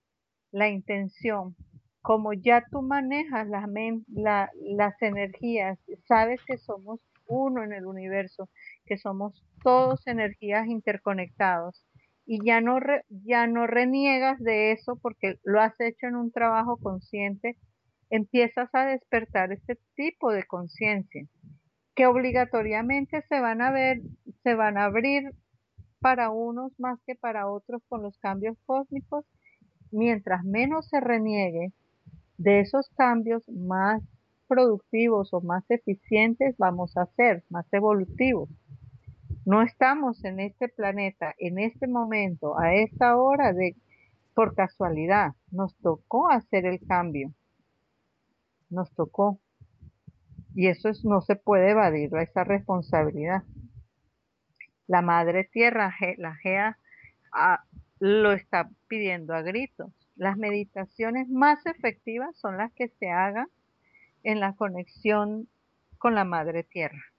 [0.51, 1.55] la intención.
[2.01, 8.49] Como ya tú manejas las, las energías, sabes que somos uno en el universo,
[8.85, 11.83] que somos todos energías interconectados
[12.25, 16.77] y ya no, ya no reniegas de eso porque lo has hecho en un trabajo
[16.77, 17.57] consciente,
[18.09, 21.25] empiezas a despertar este tipo de conciencia
[21.95, 24.01] que obligatoriamente se van a ver,
[24.43, 25.23] se van a abrir
[25.99, 29.25] para unos más que para otros con los cambios cósmicos
[29.91, 31.71] mientras menos se reniegue
[32.37, 34.03] de esos cambios, más
[34.47, 38.49] productivos o más eficientes vamos a ser, más evolutivos.
[39.45, 43.75] No estamos en este planeta, en este momento, a esta hora de
[44.33, 45.35] por casualidad.
[45.51, 47.31] Nos tocó hacer el cambio.
[48.71, 49.39] Nos tocó.
[50.55, 53.43] Y eso es, no se puede evadir esa responsabilidad.
[54.87, 56.79] La madre tierra, la GEA,
[57.99, 59.93] lo está pidiendo a gritos.
[60.15, 63.47] Las meditaciones más efectivas son las que se hagan
[64.23, 65.47] en la conexión
[65.99, 67.14] con la madre tierra.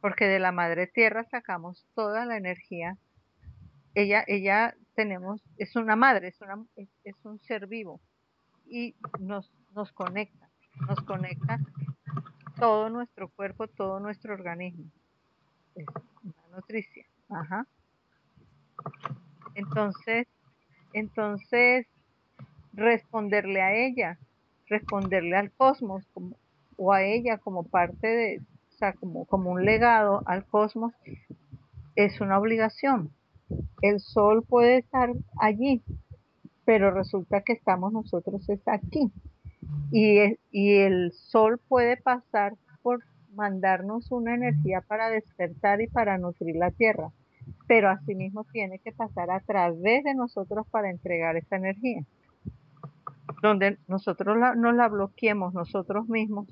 [0.00, 2.96] Porque de la madre tierra sacamos toda la energía.
[3.94, 8.00] Ella, ella tenemos, es una madre, es, una, es, un ser vivo
[8.66, 10.48] y nos, nos conecta,
[10.86, 11.58] nos conecta
[12.58, 14.90] todo nuestro cuerpo, todo nuestro organismo.
[15.74, 15.86] Es
[16.22, 17.06] una nutricia.
[17.30, 17.66] Ajá.
[19.54, 20.26] Entonces,
[20.92, 21.86] entonces,
[22.72, 24.18] responderle a ella,
[24.66, 26.36] responderle al cosmos como,
[26.76, 28.40] o a ella como parte de,
[28.78, 30.92] sea, como, como un legado al cosmos,
[31.96, 33.10] es una obligación.
[33.82, 35.82] El sol puede estar allí,
[36.64, 39.10] pero resulta que estamos nosotros es aquí.
[39.90, 43.00] Y, y el sol puede pasar por
[43.34, 47.10] mandarnos una energía para despertar y para nutrir la tierra
[47.66, 52.02] pero asimismo tiene que pasar a través de nosotros para entregar esa energía.
[53.42, 56.48] Donde nosotros no la bloqueemos nosotros mismos,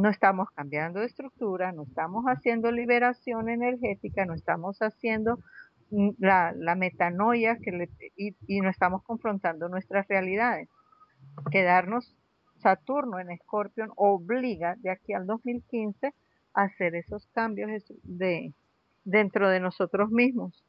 [0.00, 5.38] no estamos cambiando de estructura, no estamos haciendo liberación energética, no estamos haciendo
[5.90, 10.68] mm, la, metanoia que y, y no estamos confrontando nuestras realidades.
[11.50, 12.14] Quedarnos
[12.60, 16.12] Saturno en Escorpión obliga de aquí al 2015
[16.54, 17.70] a hacer esos cambios
[18.02, 18.52] de,
[19.04, 20.64] dentro de nosotros mismos.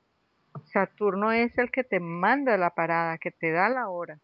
[0.66, 4.20] Saturno es el que te manda la parada, que te da la hora.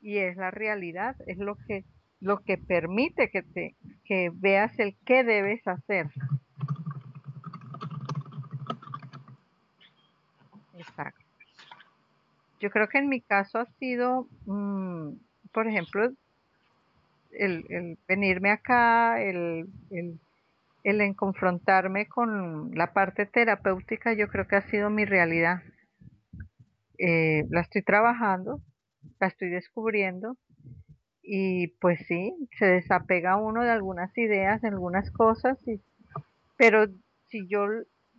[0.00, 1.84] Y es la realidad, es lo que,
[2.24, 6.06] lo que permite que, te, que veas el qué debes hacer.
[10.78, 11.24] Exacto.
[12.60, 15.10] Yo creo que en mi caso ha sido, mm,
[15.52, 16.12] por ejemplo,
[17.30, 20.18] el, el, venirme acá, el, el
[20.84, 25.62] el en confrontarme con la parte terapéutica yo creo que ha sido mi realidad.
[26.98, 28.60] Eh, la estoy trabajando,
[29.18, 30.36] la estoy descubriendo
[31.26, 35.80] y pues sí, se desapega uno de algunas ideas, de algunas cosas, y,
[36.56, 36.86] pero
[37.28, 37.66] si yo,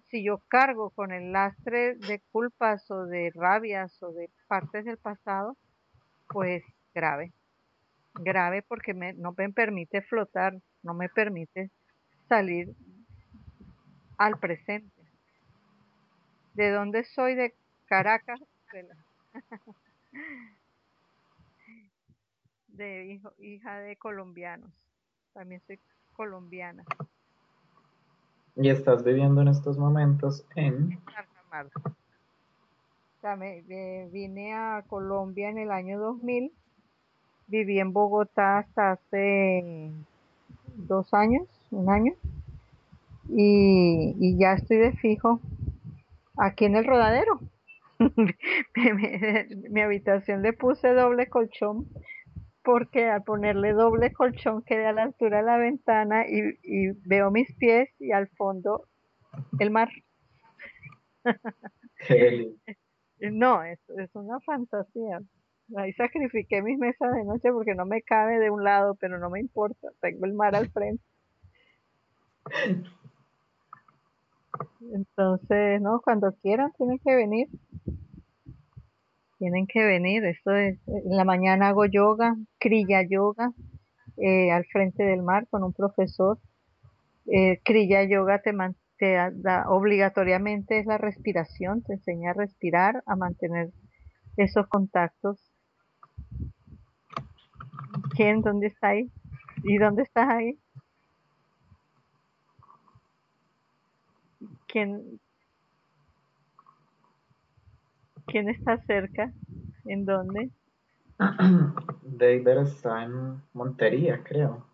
[0.09, 4.97] si yo cargo con el lastre de culpas o de rabias o de partes del
[4.97, 5.55] pasado,
[6.29, 6.63] pues
[6.93, 7.31] grave,
[8.15, 11.69] grave porque me, no me permite flotar, no me permite
[12.27, 12.73] salir
[14.17, 14.91] al presente.
[16.55, 17.35] ¿De dónde soy?
[17.35, 17.53] De
[17.85, 18.41] Caracas,
[22.77, 24.71] de hijo, hija de colombianos.
[25.33, 25.79] También soy
[26.15, 26.83] colombiana.
[28.55, 30.99] Y estás viviendo en estos momentos en...
[31.05, 31.95] Santa Marta.
[33.37, 36.51] me, vine a Colombia en el año 2000.
[37.47, 39.91] Viví en Bogotá hasta hace
[40.75, 42.13] dos años un año,
[43.29, 45.39] y, ya estoy de fijo
[46.37, 47.39] aquí en el rodadero.
[49.69, 51.87] mi, habitación le puse doble colchón
[52.65, 57.53] porque al ponerle doble colchón quedé a la altura de la ventana y, veo mis
[57.55, 58.87] pies y al fondo
[59.59, 59.89] el mar.
[63.19, 65.21] no, es, es una fantasía.
[65.77, 69.29] Ahí sacrifiqué mis mesas de noche porque no me cabe de un lado, pero no
[69.29, 69.89] me importa.
[70.01, 71.03] Tengo el mar al frente.
[74.93, 77.47] Entonces, no, cuando quieran tienen que venir.
[79.37, 80.23] Tienen que venir.
[80.25, 83.51] Esto es, en la mañana hago yoga, kriya yoga,
[84.17, 86.39] eh, al frente del mar con un profesor.
[87.27, 88.53] Eh, kriya yoga te,
[89.33, 93.71] da, obligatoriamente es la respiración, te enseña a respirar, a mantener
[94.37, 95.51] esos contactos.
[98.15, 98.41] ¿Quién?
[98.41, 99.11] ¿Dónde está ahí?
[99.63, 100.59] ¿Y dónde estás ahí?
[104.67, 105.19] ¿Quién,
[108.35, 109.31] quién está cerca?
[109.85, 110.49] ¿En dónde?
[112.03, 114.65] David está en Montería, creo.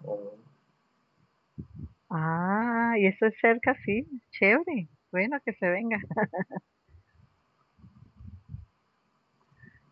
[2.09, 4.87] Ah, y eso es cerca, sí, chévere.
[5.11, 5.99] Bueno, que se venga.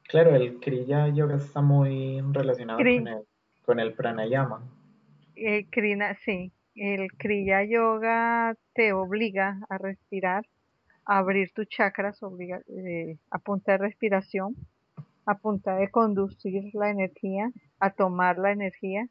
[0.09, 3.23] claro, el Kriya Yoga está muy relacionado con, el,
[3.61, 4.63] con el pranayama.
[5.35, 10.43] Eh, Krina, sí, el Kriya Yoga te obliga a respirar,
[11.09, 14.55] abrir tus chakras obliga, eh, a punta de respiración,
[15.25, 19.07] a punta de conducir la energía, a tomar la energía.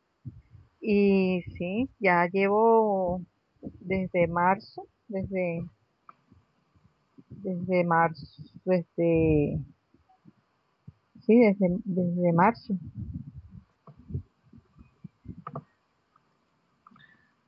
[0.80, 3.22] Y sí, ya llevo
[3.80, 5.64] desde marzo, desde,
[7.30, 9.58] desde marzo, desde,
[11.26, 12.74] sí, desde, desde marzo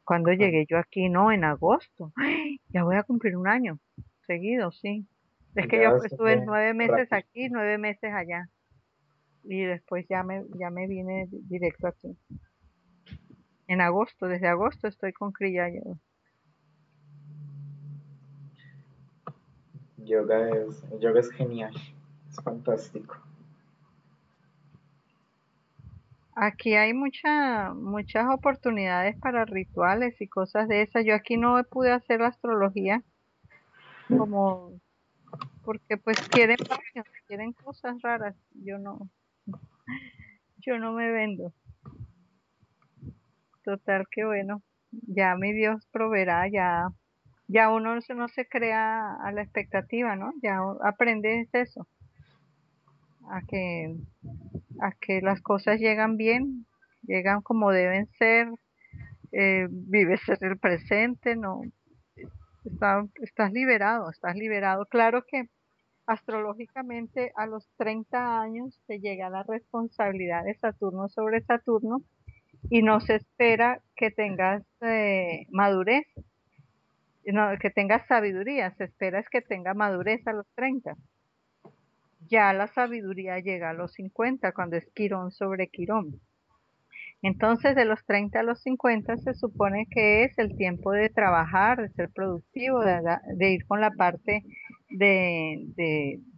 [0.04, 1.08] Cuando llegué yo aquí?
[1.08, 2.12] No, en agosto.
[2.72, 3.80] Ya voy a cumplir un año
[4.30, 5.08] seguido, sí.
[5.56, 8.48] Es que yo estuve nueve meses aquí, nueve meses allá.
[9.42, 12.16] Y después ya me, ya me vine directo aquí.
[13.66, 15.66] En agosto, desde agosto estoy con Kriya.
[19.96, 21.74] Yoga es, yoga es genial,
[22.28, 23.16] es fantástico.
[26.36, 31.04] Aquí hay mucha, muchas oportunidades para rituales y cosas de esas.
[31.04, 33.02] Yo aquí no pude hacer astrología
[34.16, 34.80] como
[35.64, 36.56] porque pues quieren
[37.26, 38.36] quieren cosas raras.
[38.54, 39.08] Yo no,
[40.58, 41.52] yo no me vendo.
[43.62, 46.88] Total que bueno, ya mi Dios proveerá, ya,
[47.46, 50.32] ya uno no se crea a la expectativa, ¿no?
[50.42, 51.86] Ya aprendes eso,
[53.30, 53.96] a que
[54.80, 56.66] a que las cosas llegan bien,
[57.02, 58.48] llegan como deben ser,
[59.32, 61.60] eh, vives el presente, no,
[62.64, 64.86] estás liberado, estás liberado.
[64.86, 65.48] Claro que
[66.06, 71.98] astrológicamente a los 30 años te llega la responsabilidad de Saturno sobre Saturno
[72.68, 76.06] y no se espera que tengas eh, madurez,
[77.24, 80.96] no, que tengas sabiduría, se espera es que tenga madurez a los 30
[82.30, 86.20] ya la sabiduría llega a los 50 cuando es Quirón sobre Quirón.
[87.22, 91.82] Entonces de los 30 a los 50 se supone que es el tiempo de trabajar,
[91.82, 94.42] de ser productivo, de, ir con la parte
[94.88, 95.66] de,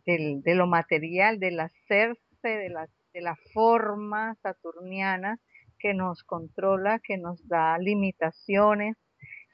[0.04, 5.38] de, lo material, del hacerse, de la, de la forma saturniana
[5.78, 8.96] que nos controla, que nos da limitaciones,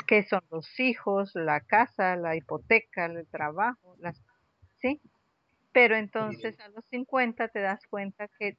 [0.07, 4.23] que son los hijos, la casa, la hipoteca, el trabajo, las,
[4.81, 5.01] ¿sí?
[5.73, 8.57] Pero entonces a los 50 te das cuenta que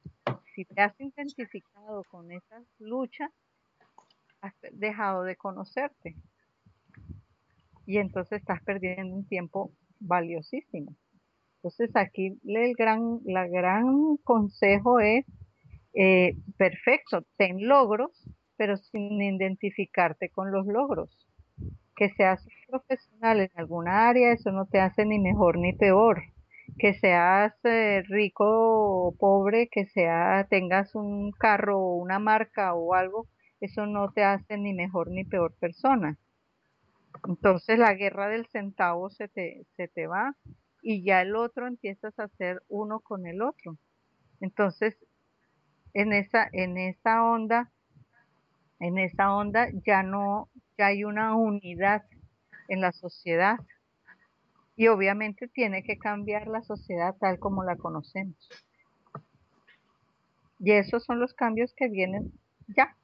[0.54, 3.30] si te has identificado con esas luchas,
[4.40, 6.16] has dejado de conocerte.
[7.86, 10.96] Y entonces estás perdiendo un tiempo valiosísimo.
[11.56, 15.26] Entonces aquí el gran, la gran consejo es,
[15.94, 18.10] eh, perfecto, ten logros,
[18.56, 21.10] pero sin identificarte con los logros.
[21.96, 26.22] Que seas profesional en alguna área, eso no te hace ni mejor ni peor
[26.78, 32.94] que seas eh, rico o pobre, que sea, tengas un carro o una marca o
[32.94, 33.28] algo,
[33.60, 36.18] eso no te hace ni mejor ni peor persona.
[37.28, 40.36] Entonces la guerra del centavo se te, se te va
[40.82, 43.76] y ya el otro empiezas a ser uno con el otro.
[44.40, 44.96] Entonces,
[45.92, 47.70] en esa, en esa onda,
[48.78, 50.48] en esa onda ya no,
[50.78, 52.04] ya hay una unidad
[52.68, 53.58] en la sociedad
[54.80, 58.34] y obviamente tiene que cambiar la sociedad tal como la conocemos.
[60.58, 62.32] Y esos son los cambios que vienen
[62.66, 62.96] ya.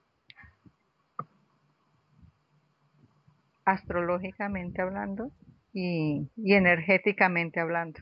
[3.67, 5.31] Astrológicamente hablando
[5.75, 8.01] y, y energéticamente hablando.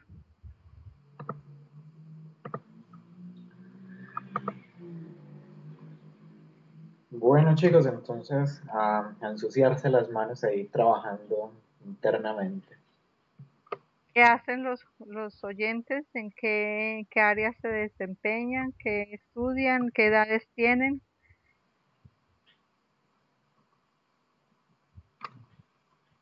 [7.10, 11.52] Bueno chicos, entonces a ensuciarse las manos ir trabajando
[11.84, 12.83] internamente.
[14.14, 16.06] ¿Qué hacen los, los oyentes?
[16.14, 18.72] ¿En qué, qué áreas se desempeñan?
[18.78, 19.90] ¿Qué estudian?
[19.92, 21.02] ¿Qué edades tienen?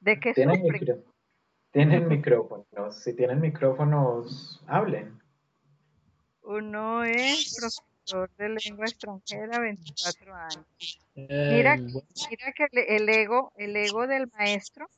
[0.01, 0.63] ¿De qué ¿Tienen,
[1.71, 2.97] tienen micrófonos.
[2.97, 5.21] Si tienen micrófonos, hablen.
[6.45, 10.99] Uno es profesor de lengua extranjera, 24 años.
[11.15, 11.79] Mira, eh,
[12.31, 14.89] mira que el ego, el ego del maestro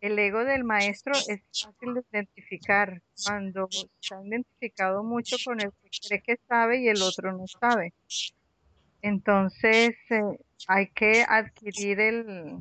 [0.00, 5.72] el ego del maestro es fácil de identificar cuando se ha identificado mucho con el
[5.72, 7.92] que cree que sabe y el otro no sabe.
[9.02, 10.22] Entonces eh,
[10.66, 12.58] hay que adquirir el...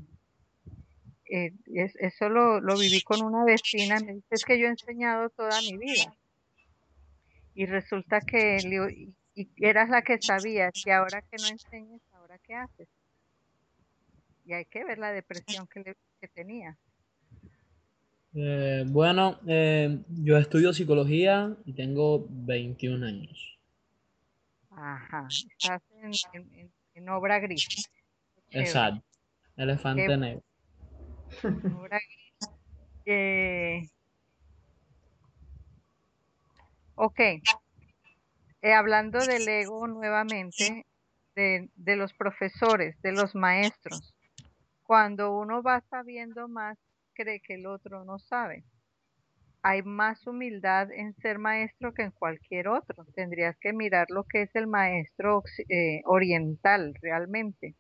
[1.30, 1.52] Eh,
[2.00, 5.78] eso lo, viví con una vecina, me dice es que yo he enseñado toda mi
[5.78, 6.16] vida.
[7.54, 8.60] Y resulta que
[9.36, 12.88] y, eras la que sabías y ahora que no enseñas, ahora qué haces.
[14.46, 16.78] Y hay que ver la depresión que, que tenía.
[18.40, 23.58] Eh, bueno, eh, yo estudio psicología y tengo 21 años.
[24.70, 25.82] Ajá, estás
[26.94, 27.90] en, obra gris.
[28.52, 29.04] Exacto,
[29.56, 30.44] elefante negro.
[31.80, 32.50] Obra gris.
[33.06, 33.90] Eh,
[36.94, 37.20] ok,
[38.62, 40.86] hablando del ego nuevamente,
[41.34, 44.14] de, de los profesores, de los maestros,
[44.84, 46.78] cuando uno va sabiendo más
[47.18, 48.64] cree que el otro no sabe.
[49.64, 53.06] Hay más humildad en ser maestro que en cualquier otro.
[53.16, 57.76] Tendrías que mirar lo que es el maestro eh, oriental realmente.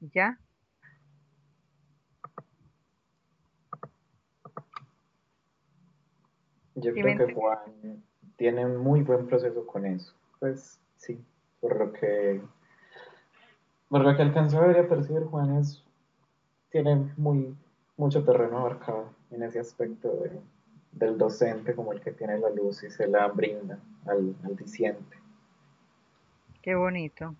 [0.00, 0.38] ¿Ya?
[6.74, 8.02] Yo creo que Juan
[8.36, 10.14] tiene muy buen proceso con eso.
[10.40, 11.22] Pues sí,
[11.60, 12.40] por lo que
[13.88, 15.84] por lo que alcanzó a ver a percibir Juan es
[16.70, 17.54] tiene muy
[18.02, 20.12] mucho terreno abarcado en ese aspecto
[20.90, 25.16] del docente como el que tiene la luz y se la brinda al, al diciente.
[26.62, 27.36] Qué bonito.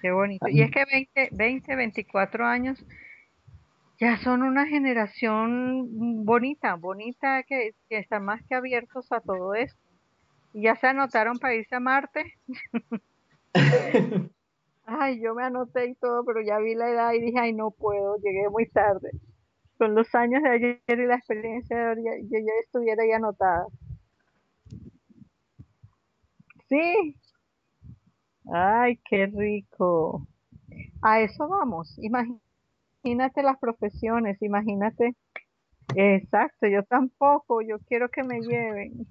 [0.00, 0.46] Qué bonito.
[0.48, 2.84] Y es que 20, 20, 24 años
[3.98, 9.80] ya son una generación bonita, bonita que, que están más que abiertos a todo esto.
[10.54, 12.34] ¿Ya se anotaron para irse a Marte?
[14.86, 17.70] ay, yo me anoté y todo, pero ya vi la edad y dije, ay, no
[17.70, 19.10] puedo, llegué muy tarde.
[19.78, 23.66] Con los años de ayer y la experiencia de hoy, yo ya estuviera ahí anotada.
[26.68, 27.14] Sí.
[28.52, 30.26] Ay, qué rico.
[31.02, 31.98] A eso vamos.
[32.00, 35.16] Imagínate las profesiones, imagínate.
[35.96, 39.06] Exacto, yo tampoco, yo quiero que me lleven.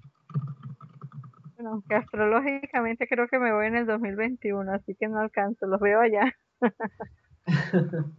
[1.62, 5.78] Bueno, aunque astrológicamente creo que me voy en el 2021, así que no alcanzo, los
[5.78, 6.36] veo allá.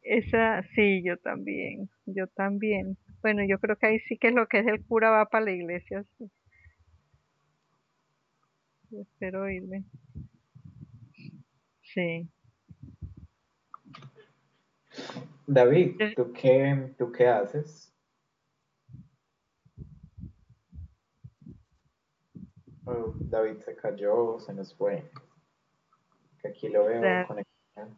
[0.00, 2.96] Esa, sí, yo también, yo también.
[3.20, 5.44] Bueno, yo creo que ahí sí que es lo que es el cura va para
[5.44, 6.06] la iglesia.
[6.16, 6.30] Sí.
[8.98, 9.84] espero irme.
[11.82, 12.30] Sí.
[15.46, 17.92] David, ¿tú qué, ¿tú qué haces?
[22.86, 25.10] Oh, David se cayó, se nos fue.
[26.40, 27.96] Que aquí lo veo conectado.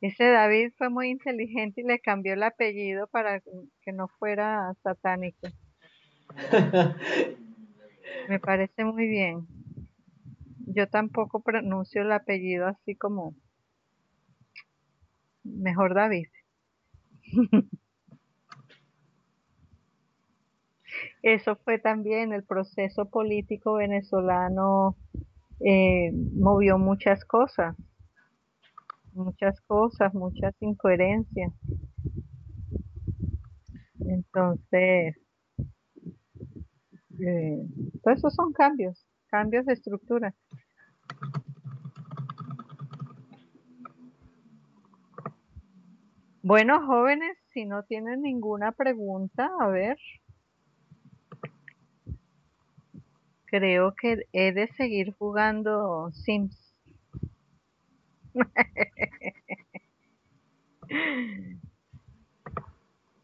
[0.00, 3.42] Ese David fue muy inteligente y le cambió el apellido para
[3.82, 5.48] que no fuera satánico.
[8.28, 9.46] Me parece muy bien.
[10.66, 13.34] Yo tampoco pronuncio el apellido así como
[15.44, 16.28] mejor David.
[21.26, 24.94] Eso fue también el proceso político venezolano,
[25.58, 27.74] eh, movió muchas cosas,
[29.12, 31.52] muchas cosas, muchas incoherencias.
[33.98, 35.16] Entonces,
[37.18, 37.58] eh,
[38.04, 40.32] pues esos son cambios, cambios de estructura.
[46.44, 49.98] Bueno, jóvenes, si no tienen ninguna pregunta, a ver.
[53.46, 56.74] Creo que he de seguir jugando Sims.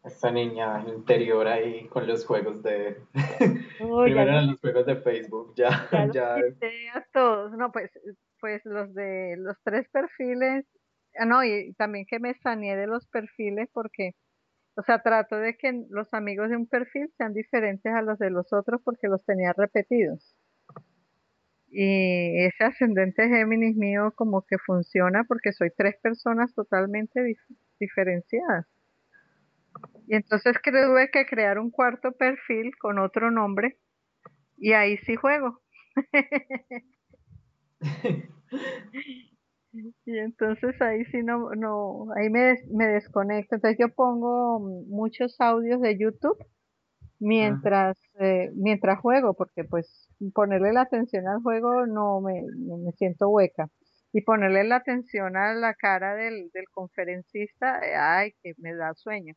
[0.03, 2.97] Esta niña interior ahí con los juegos de...
[3.77, 5.87] Primero eran los juegos de Facebook, ya...
[6.13, 6.35] ya,
[6.93, 7.89] a todos, no, pues,
[8.41, 10.65] pues los de los tres perfiles,
[11.17, 14.15] ah, no, y también que me saneé de los perfiles porque
[14.75, 18.29] o sea, trato de que los amigos de un perfil sean diferentes a los de
[18.29, 20.35] los otros porque los tenía repetidos.
[21.67, 27.35] Y ese ascendente Géminis mío como que funciona porque soy tres personas totalmente
[27.79, 28.67] diferenciadas.
[30.07, 33.77] Y entonces tuve que crear un cuarto perfil con otro nombre
[34.57, 35.61] y ahí sí juego.
[39.73, 43.55] Y entonces ahí sí no, no, ahí me, me desconecto.
[43.55, 46.37] Entonces yo pongo muchos audios de YouTube
[47.19, 52.43] mientras, eh, mientras juego, porque pues ponerle la atención al juego no me,
[52.83, 53.69] me siento hueca.
[54.13, 59.35] Y ponerle la atención a la cara del, del conferencista, ay, que me da sueño.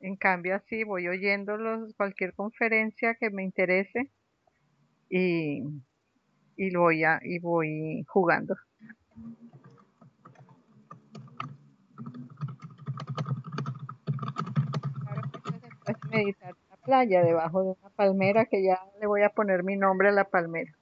[0.00, 1.54] En cambio así voy oyendo
[1.98, 4.10] cualquier conferencia que me interese
[5.10, 5.62] y,
[6.56, 8.56] y voy, a, y voy jugando.
[15.06, 15.22] Ahora
[16.10, 19.76] meditar en la playa, debajo de una palmera, que ya le voy a poner mi
[19.76, 20.72] nombre a la palmera.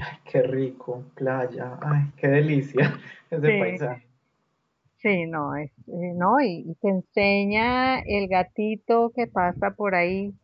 [0.00, 2.92] Ay, qué rico, playa, ay, qué delicia
[3.30, 3.58] ese sí.
[3.58, 4.06] paisaje.
[4.98, 10.34] Sí, no, es, eh, no, y, y, te enseña el gatito que pasa por ahí,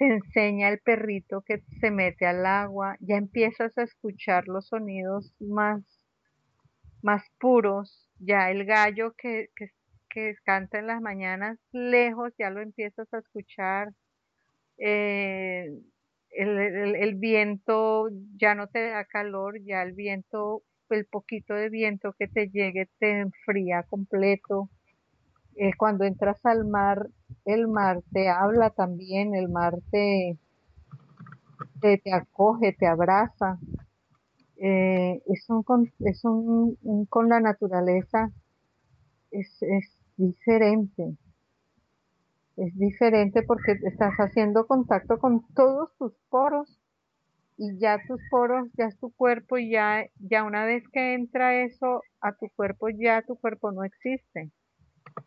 [0.00, 5.34] te enseña el perrito que se mete al agua, ya empiezas a escuchar los sonidos
[5.38, 5.82] más,
[7.02, 9.66] más puros, ya el gallo que, que,
[10.08, 13.90] que canta en las mañanas lejos, ya lo empiezas a escuchar,
[14.78, 15.66] eh,
[16.30, 21.68] el, el, el viento ya no te da calor, ya el viento, el poquito de
[21.68, 24.70] viento que te llegue te enfría completo.
[25.78, 27.08] Cuando entras al mar,
[27.44, 30.38] el mar te habla también, el mar te,
[31.80, 33.58] te, acoge, te abraza.
[34.58, 36.76] eh, es, un, con, es un,
[37.08, 38.30] con la naturaleza,
[39.30, 41.16] es, es diferente.
[42.56, 46.78] Es diferente porque estás haciendo contacto con todos tus poros
[47.56, 51.62] y ya tus poros, ya es tu cuerpo y ya, ya una vez que entra
[51.64, 54.50] eso a tu cuerpo, ya tu cuerpo no existe.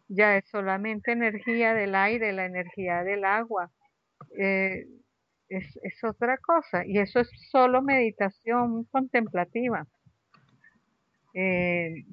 [0.07, 3.71] Ya es solamente energía del aire, la energía del agua.
[4.37, 4.85] Eh,
[5.49, 9.85] es, es, otra cosa y eso es solo meditación contemplativa.
[11.33, 12.05] Eh,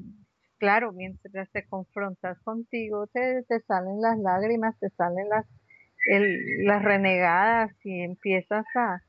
[0.58, 5.46] claro, mientras te confrontas contigo, te, te salen las lágrimas, te salen las,
[6.64, 9.02] las renegadas y empiezas a,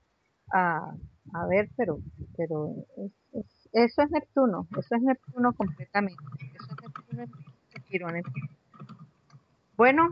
[0.54, 0.96] a,
[1.34, 2.00] a ver, pero,
[2.38, 2.74] pero
[3.34, 6.24] es, eso es Neptuno, eso es Neptuno completamente.
[6.54, 7.51] Eso es Neptuno
[7.94, 8.24] en
[9.76, 10.12] Bueno,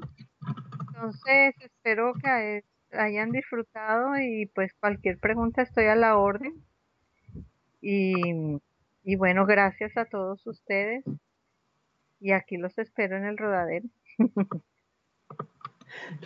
[0.88, 6.54] entonces espero que hayan disfrutado y pues cualquier pregunta estoy a la orden.
[7.82, 8.60] Y,
[9.04, 11.04] y bueno, gracias a todos ustedes
[12.20, 13.88] y aquí los espero en el rodadero.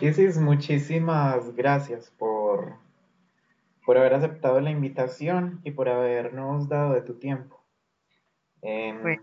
[0.00, 2.74] Isis, muchísimas gracias por,
[3.86, 7.62] por haber aceptado la invitación y por habernos dado de tu tiempo.
[8.62, 9.18] Em,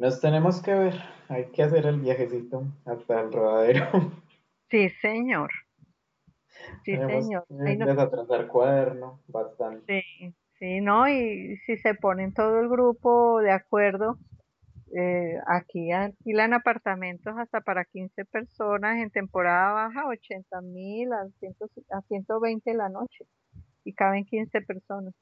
[0.00, 0.94] nos tenemos que ver,
[1.28, 3.86] hay que hacer el viajecito hasta el rodadero.
[4.70, 5.50] Sí, señor.
[6.84, 7.44] Sí, señor.
[7.48, 10.04] Que desatrasar cuaderno, bastante.
[10.20, 11.08] Sí, sí, ¿no?
[11.08, 14.16] Y si se ponen todo el grupo de acuerdo,
[14.96, 22.02] eh, aquí alquilan apartamentos hasta para 15 personas en temporada baja, 80 mil a, a
[22.02, 23.26] 120 la noche
[23.82, 25.14] y caben 15 personas.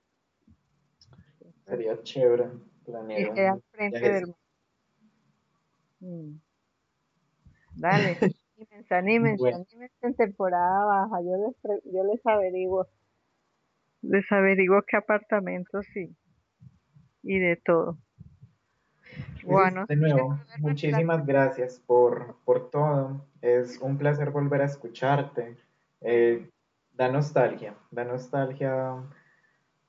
[1.65, 2.51] Sería chévere
[2.85, 3.35] planear.
[3.35, 4.35] Y al frente del
[6.01, 6.41] mm.
[7.77, 8.17] Dale,
[8.57, 11.23] anímense, anímense, anímense en temporada baja.
[11.23, 12.87] Yo les, yo les averiguo,
[14.03, 16.15] les averiguo qué apartamentos y,
[17.23, 17.99] y de todo.
[19.45, 23.25] Bueno, de nuevo, muchísimas gracias por, por, todo.
[23.41, 25.57] Es un placer volver a escucharte.
[26.01, 26.49] Eh,
[26.93, 29.03] da nostalgia, da nostalgia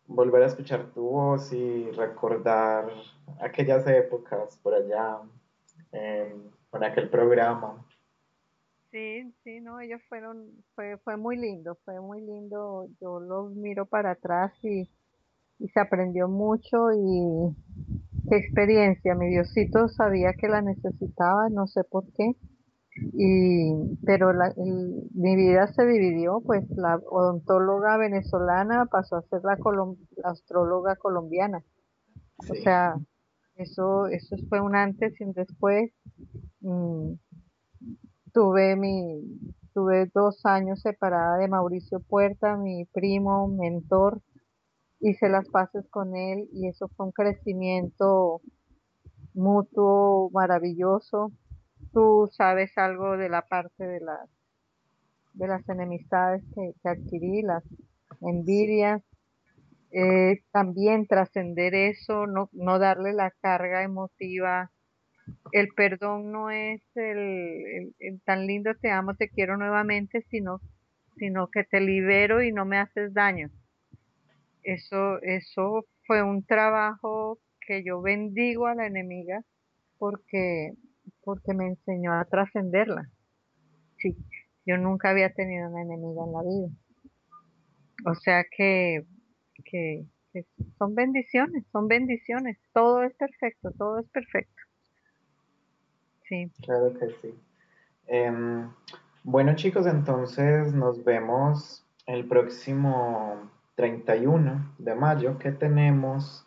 [0.07, 2.89] volver a escuchar tu voz y recordar
[3.39, 5.19] aquellas épocas por allá,
[6.69, 7.85] con aquel programa.
[8.91, 12.87] Sí, sí, no, ellos fueron, fue, fue muy lindo, fue muy lindo.
[12.99, 14.89] Yo los miro para atrás y,
[15.59, 17.55] y se aprendió mucho y
[18.29, 19.13] qué experiencia.
[19.13, 22.35] Mi Diosito sabía que la necesitaba, no sé por qué.
[23.13, 29.57] Y, pero la, mi vida se dividió, pues la odontóloga venezolana pasó a ser la,
[30.23, 31.63] astróloga colombiana.
[32.49, 32.95] O sea,
[33.59, 35.91] eso, eso fue un antes y un después.
[36.61, 37.13] Mm,
[38.33, 39.21] tuve mi,
[39.73, 44.21] tuve dos años separada de Mauricio Puerta, mi primo, mentor,
[44.99, 48.41] hice las paces con él y eso fue un crecimiento
[49.33, 51.31] mutuo maravilloso.
[51.93, 54.29] Tú sabes algo de la parte de las
[55.33, 57.63] de las enemistades que, adquirí, las
[58.21, 59.01] envidias,
[59.91, 64.71] eh, también trascender eso, no, no darle la carga emotiva.
[65.51, 70.59] El perdón no es el, el, tan lindo te amo, te quiero nuevamente, sino,
[71.17, 73.49] sino que te libero y no me haces daño
[74.63, 79.43] eso, eso fue un trabajo que yo bendigo a la enemiga
[79.97, 80.73] porque,
[81.23, 83.09] porque me enseñó a trascenderla.
[83.97, 84.15] Sí,
[84.65, 86.69] yo nunca había tenido una enemiga en la vida.
[88.05, 89.05] O sea que,
[89.69, 90.05] que,
[90.77, 92.57] son bendiciones, son bendiciones.
[92.73, 94.61] Todo es perfecto, todo es perfecto.
[96.27, 96.51] Sí.
[96.63, 97.33] Claro que sí.
[98.07, 98.69] Em,
[99.23, 106.45] bueno chicos, entonces nos vemos el próximo 31 de mayo que tenemos,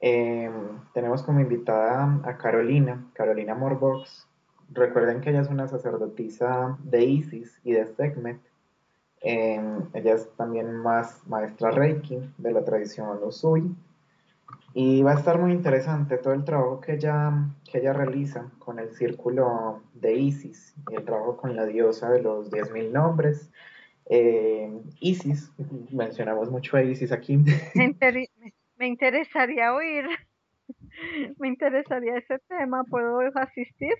[0.00, 4.28] em, tenemos como invitada a Carolina, Carolina Morbox.
[4.72, 8.40] Recuerden que ella es una sacerdotisa de Isis y de Sekhmet.
[9.28, 13.74] Em, ella es también más maestra Reiki de la tradición Usui.
[14.72, 17.32] Y va a estar muy interesante todo el trabajo que ella,
[17.70, 22.22] que ella realiza con el círculo de Isis y el trabajo con la diosa de
[22.22, 23.50] los 10.000 nombres
[24.08, 24.70] eh,
[25.00, 25.52] Isis,
[25.90, 27.38] mencionamos mucho a Isis aquí.
[28.78, 30.04] Me, interesaría oír,
[31.38, 33.94] me interesaría ese tema, ¿puedo asistir?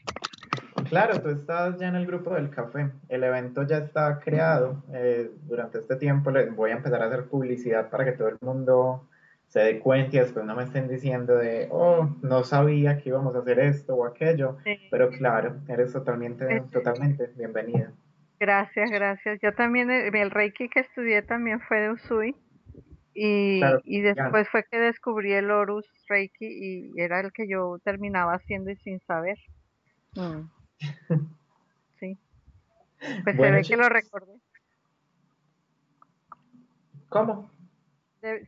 [0.89, 5.31] Claro, tú estás ya en el grupo del café, el evento ya está creado, eh,
[5.45, 9.09] durante este tiempo les voy a empezar a hacer publicidad para que todo el mundo
[9.49, 13.35] se dé cuenta y después no me estén diciendo de, oh, no sabía que íbamos
[13.35, 14.59] a hacer esto o aquello,
[14.91, 17.93] pero claro, eres totalmente, totalmente bienvenida.
[18.39, 19.39] Gracias, gracias.
[19.43, 22.37] Yo también, eh, el Reiki que estudié también fue de Usui
[23.15, 28.35] Y, y después fue que descubrí el Horus Reiki y era el que yo terminaba
[28.35, 29.39] haciendo y sin saber.
[30.17, 30.56] Mm.
[31.99, 32.19] Sí.
[33.25, 34.39] Pues se ve que lo recordé.
[37.09, 37.51] ¿Cómo?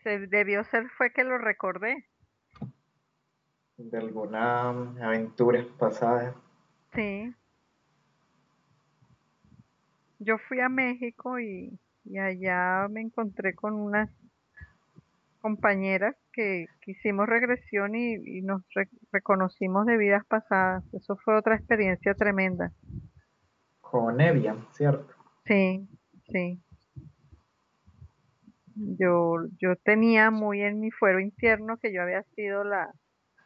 [0.02, 2.04] se debió ser fue que lo recordé.
[3.76, 4.70] De alguna
[5.00, 6.34] aventura pasada.
[6.94, 7.32] Sí.
[10.18, 11.78] Yo fui a México y,
[12.18, 14.10] allá me encontré con unas
[15.40, 18.62] compañeras que, hicimos regresión y, nos
[19.12, 20.82] reconocimos de vidas pasadas.
[20.94, 22.72] Eso fue otra experiencia tremenda.
[23.80, 25.14] Con Evia, ¿cierto?
[25.44, 25.86] Sí,
[26.30, 26.60] sí.
[28.74, 32.92] Yo, yo tenía muy en mi fuero interno que yo había sido la,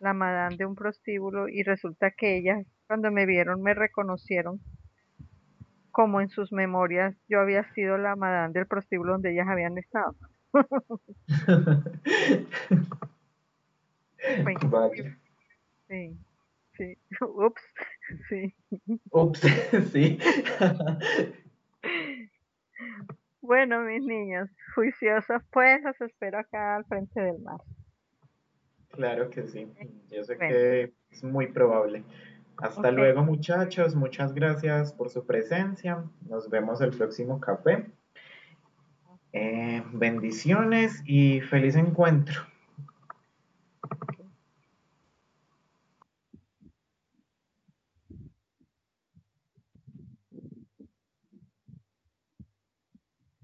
[0.01, 4.61] la madame de un prostíbulo y resulta que ellas cuando me vieron me reconocieron
[5.91, 10.15] como en sus memorias yo había sido la madame del prostíbulo donde ellas habían estado.
[15.89, 16.17] Sí,
[16.77, 16.97] sí.
[17.21, 17.63] Ups,
[18.29, 18.55] sí.
[19.11, 19.41] Ups,
[19.93, 20.19] sí.
[23.43, 27.61] Bueno, mis niños, juiciosos pues, los espero acá al frente del mar.
[28.91, 29.71] Claro que sí,
[30.11, 32.05] yo sé que es muy probable.
[32.59, 37.87] Hasta luego muchachos, muchas gracias por su presencia, nos vemos el próximo café.
[39.33, 42.52] Eh, bendiciones y feliz encuentro.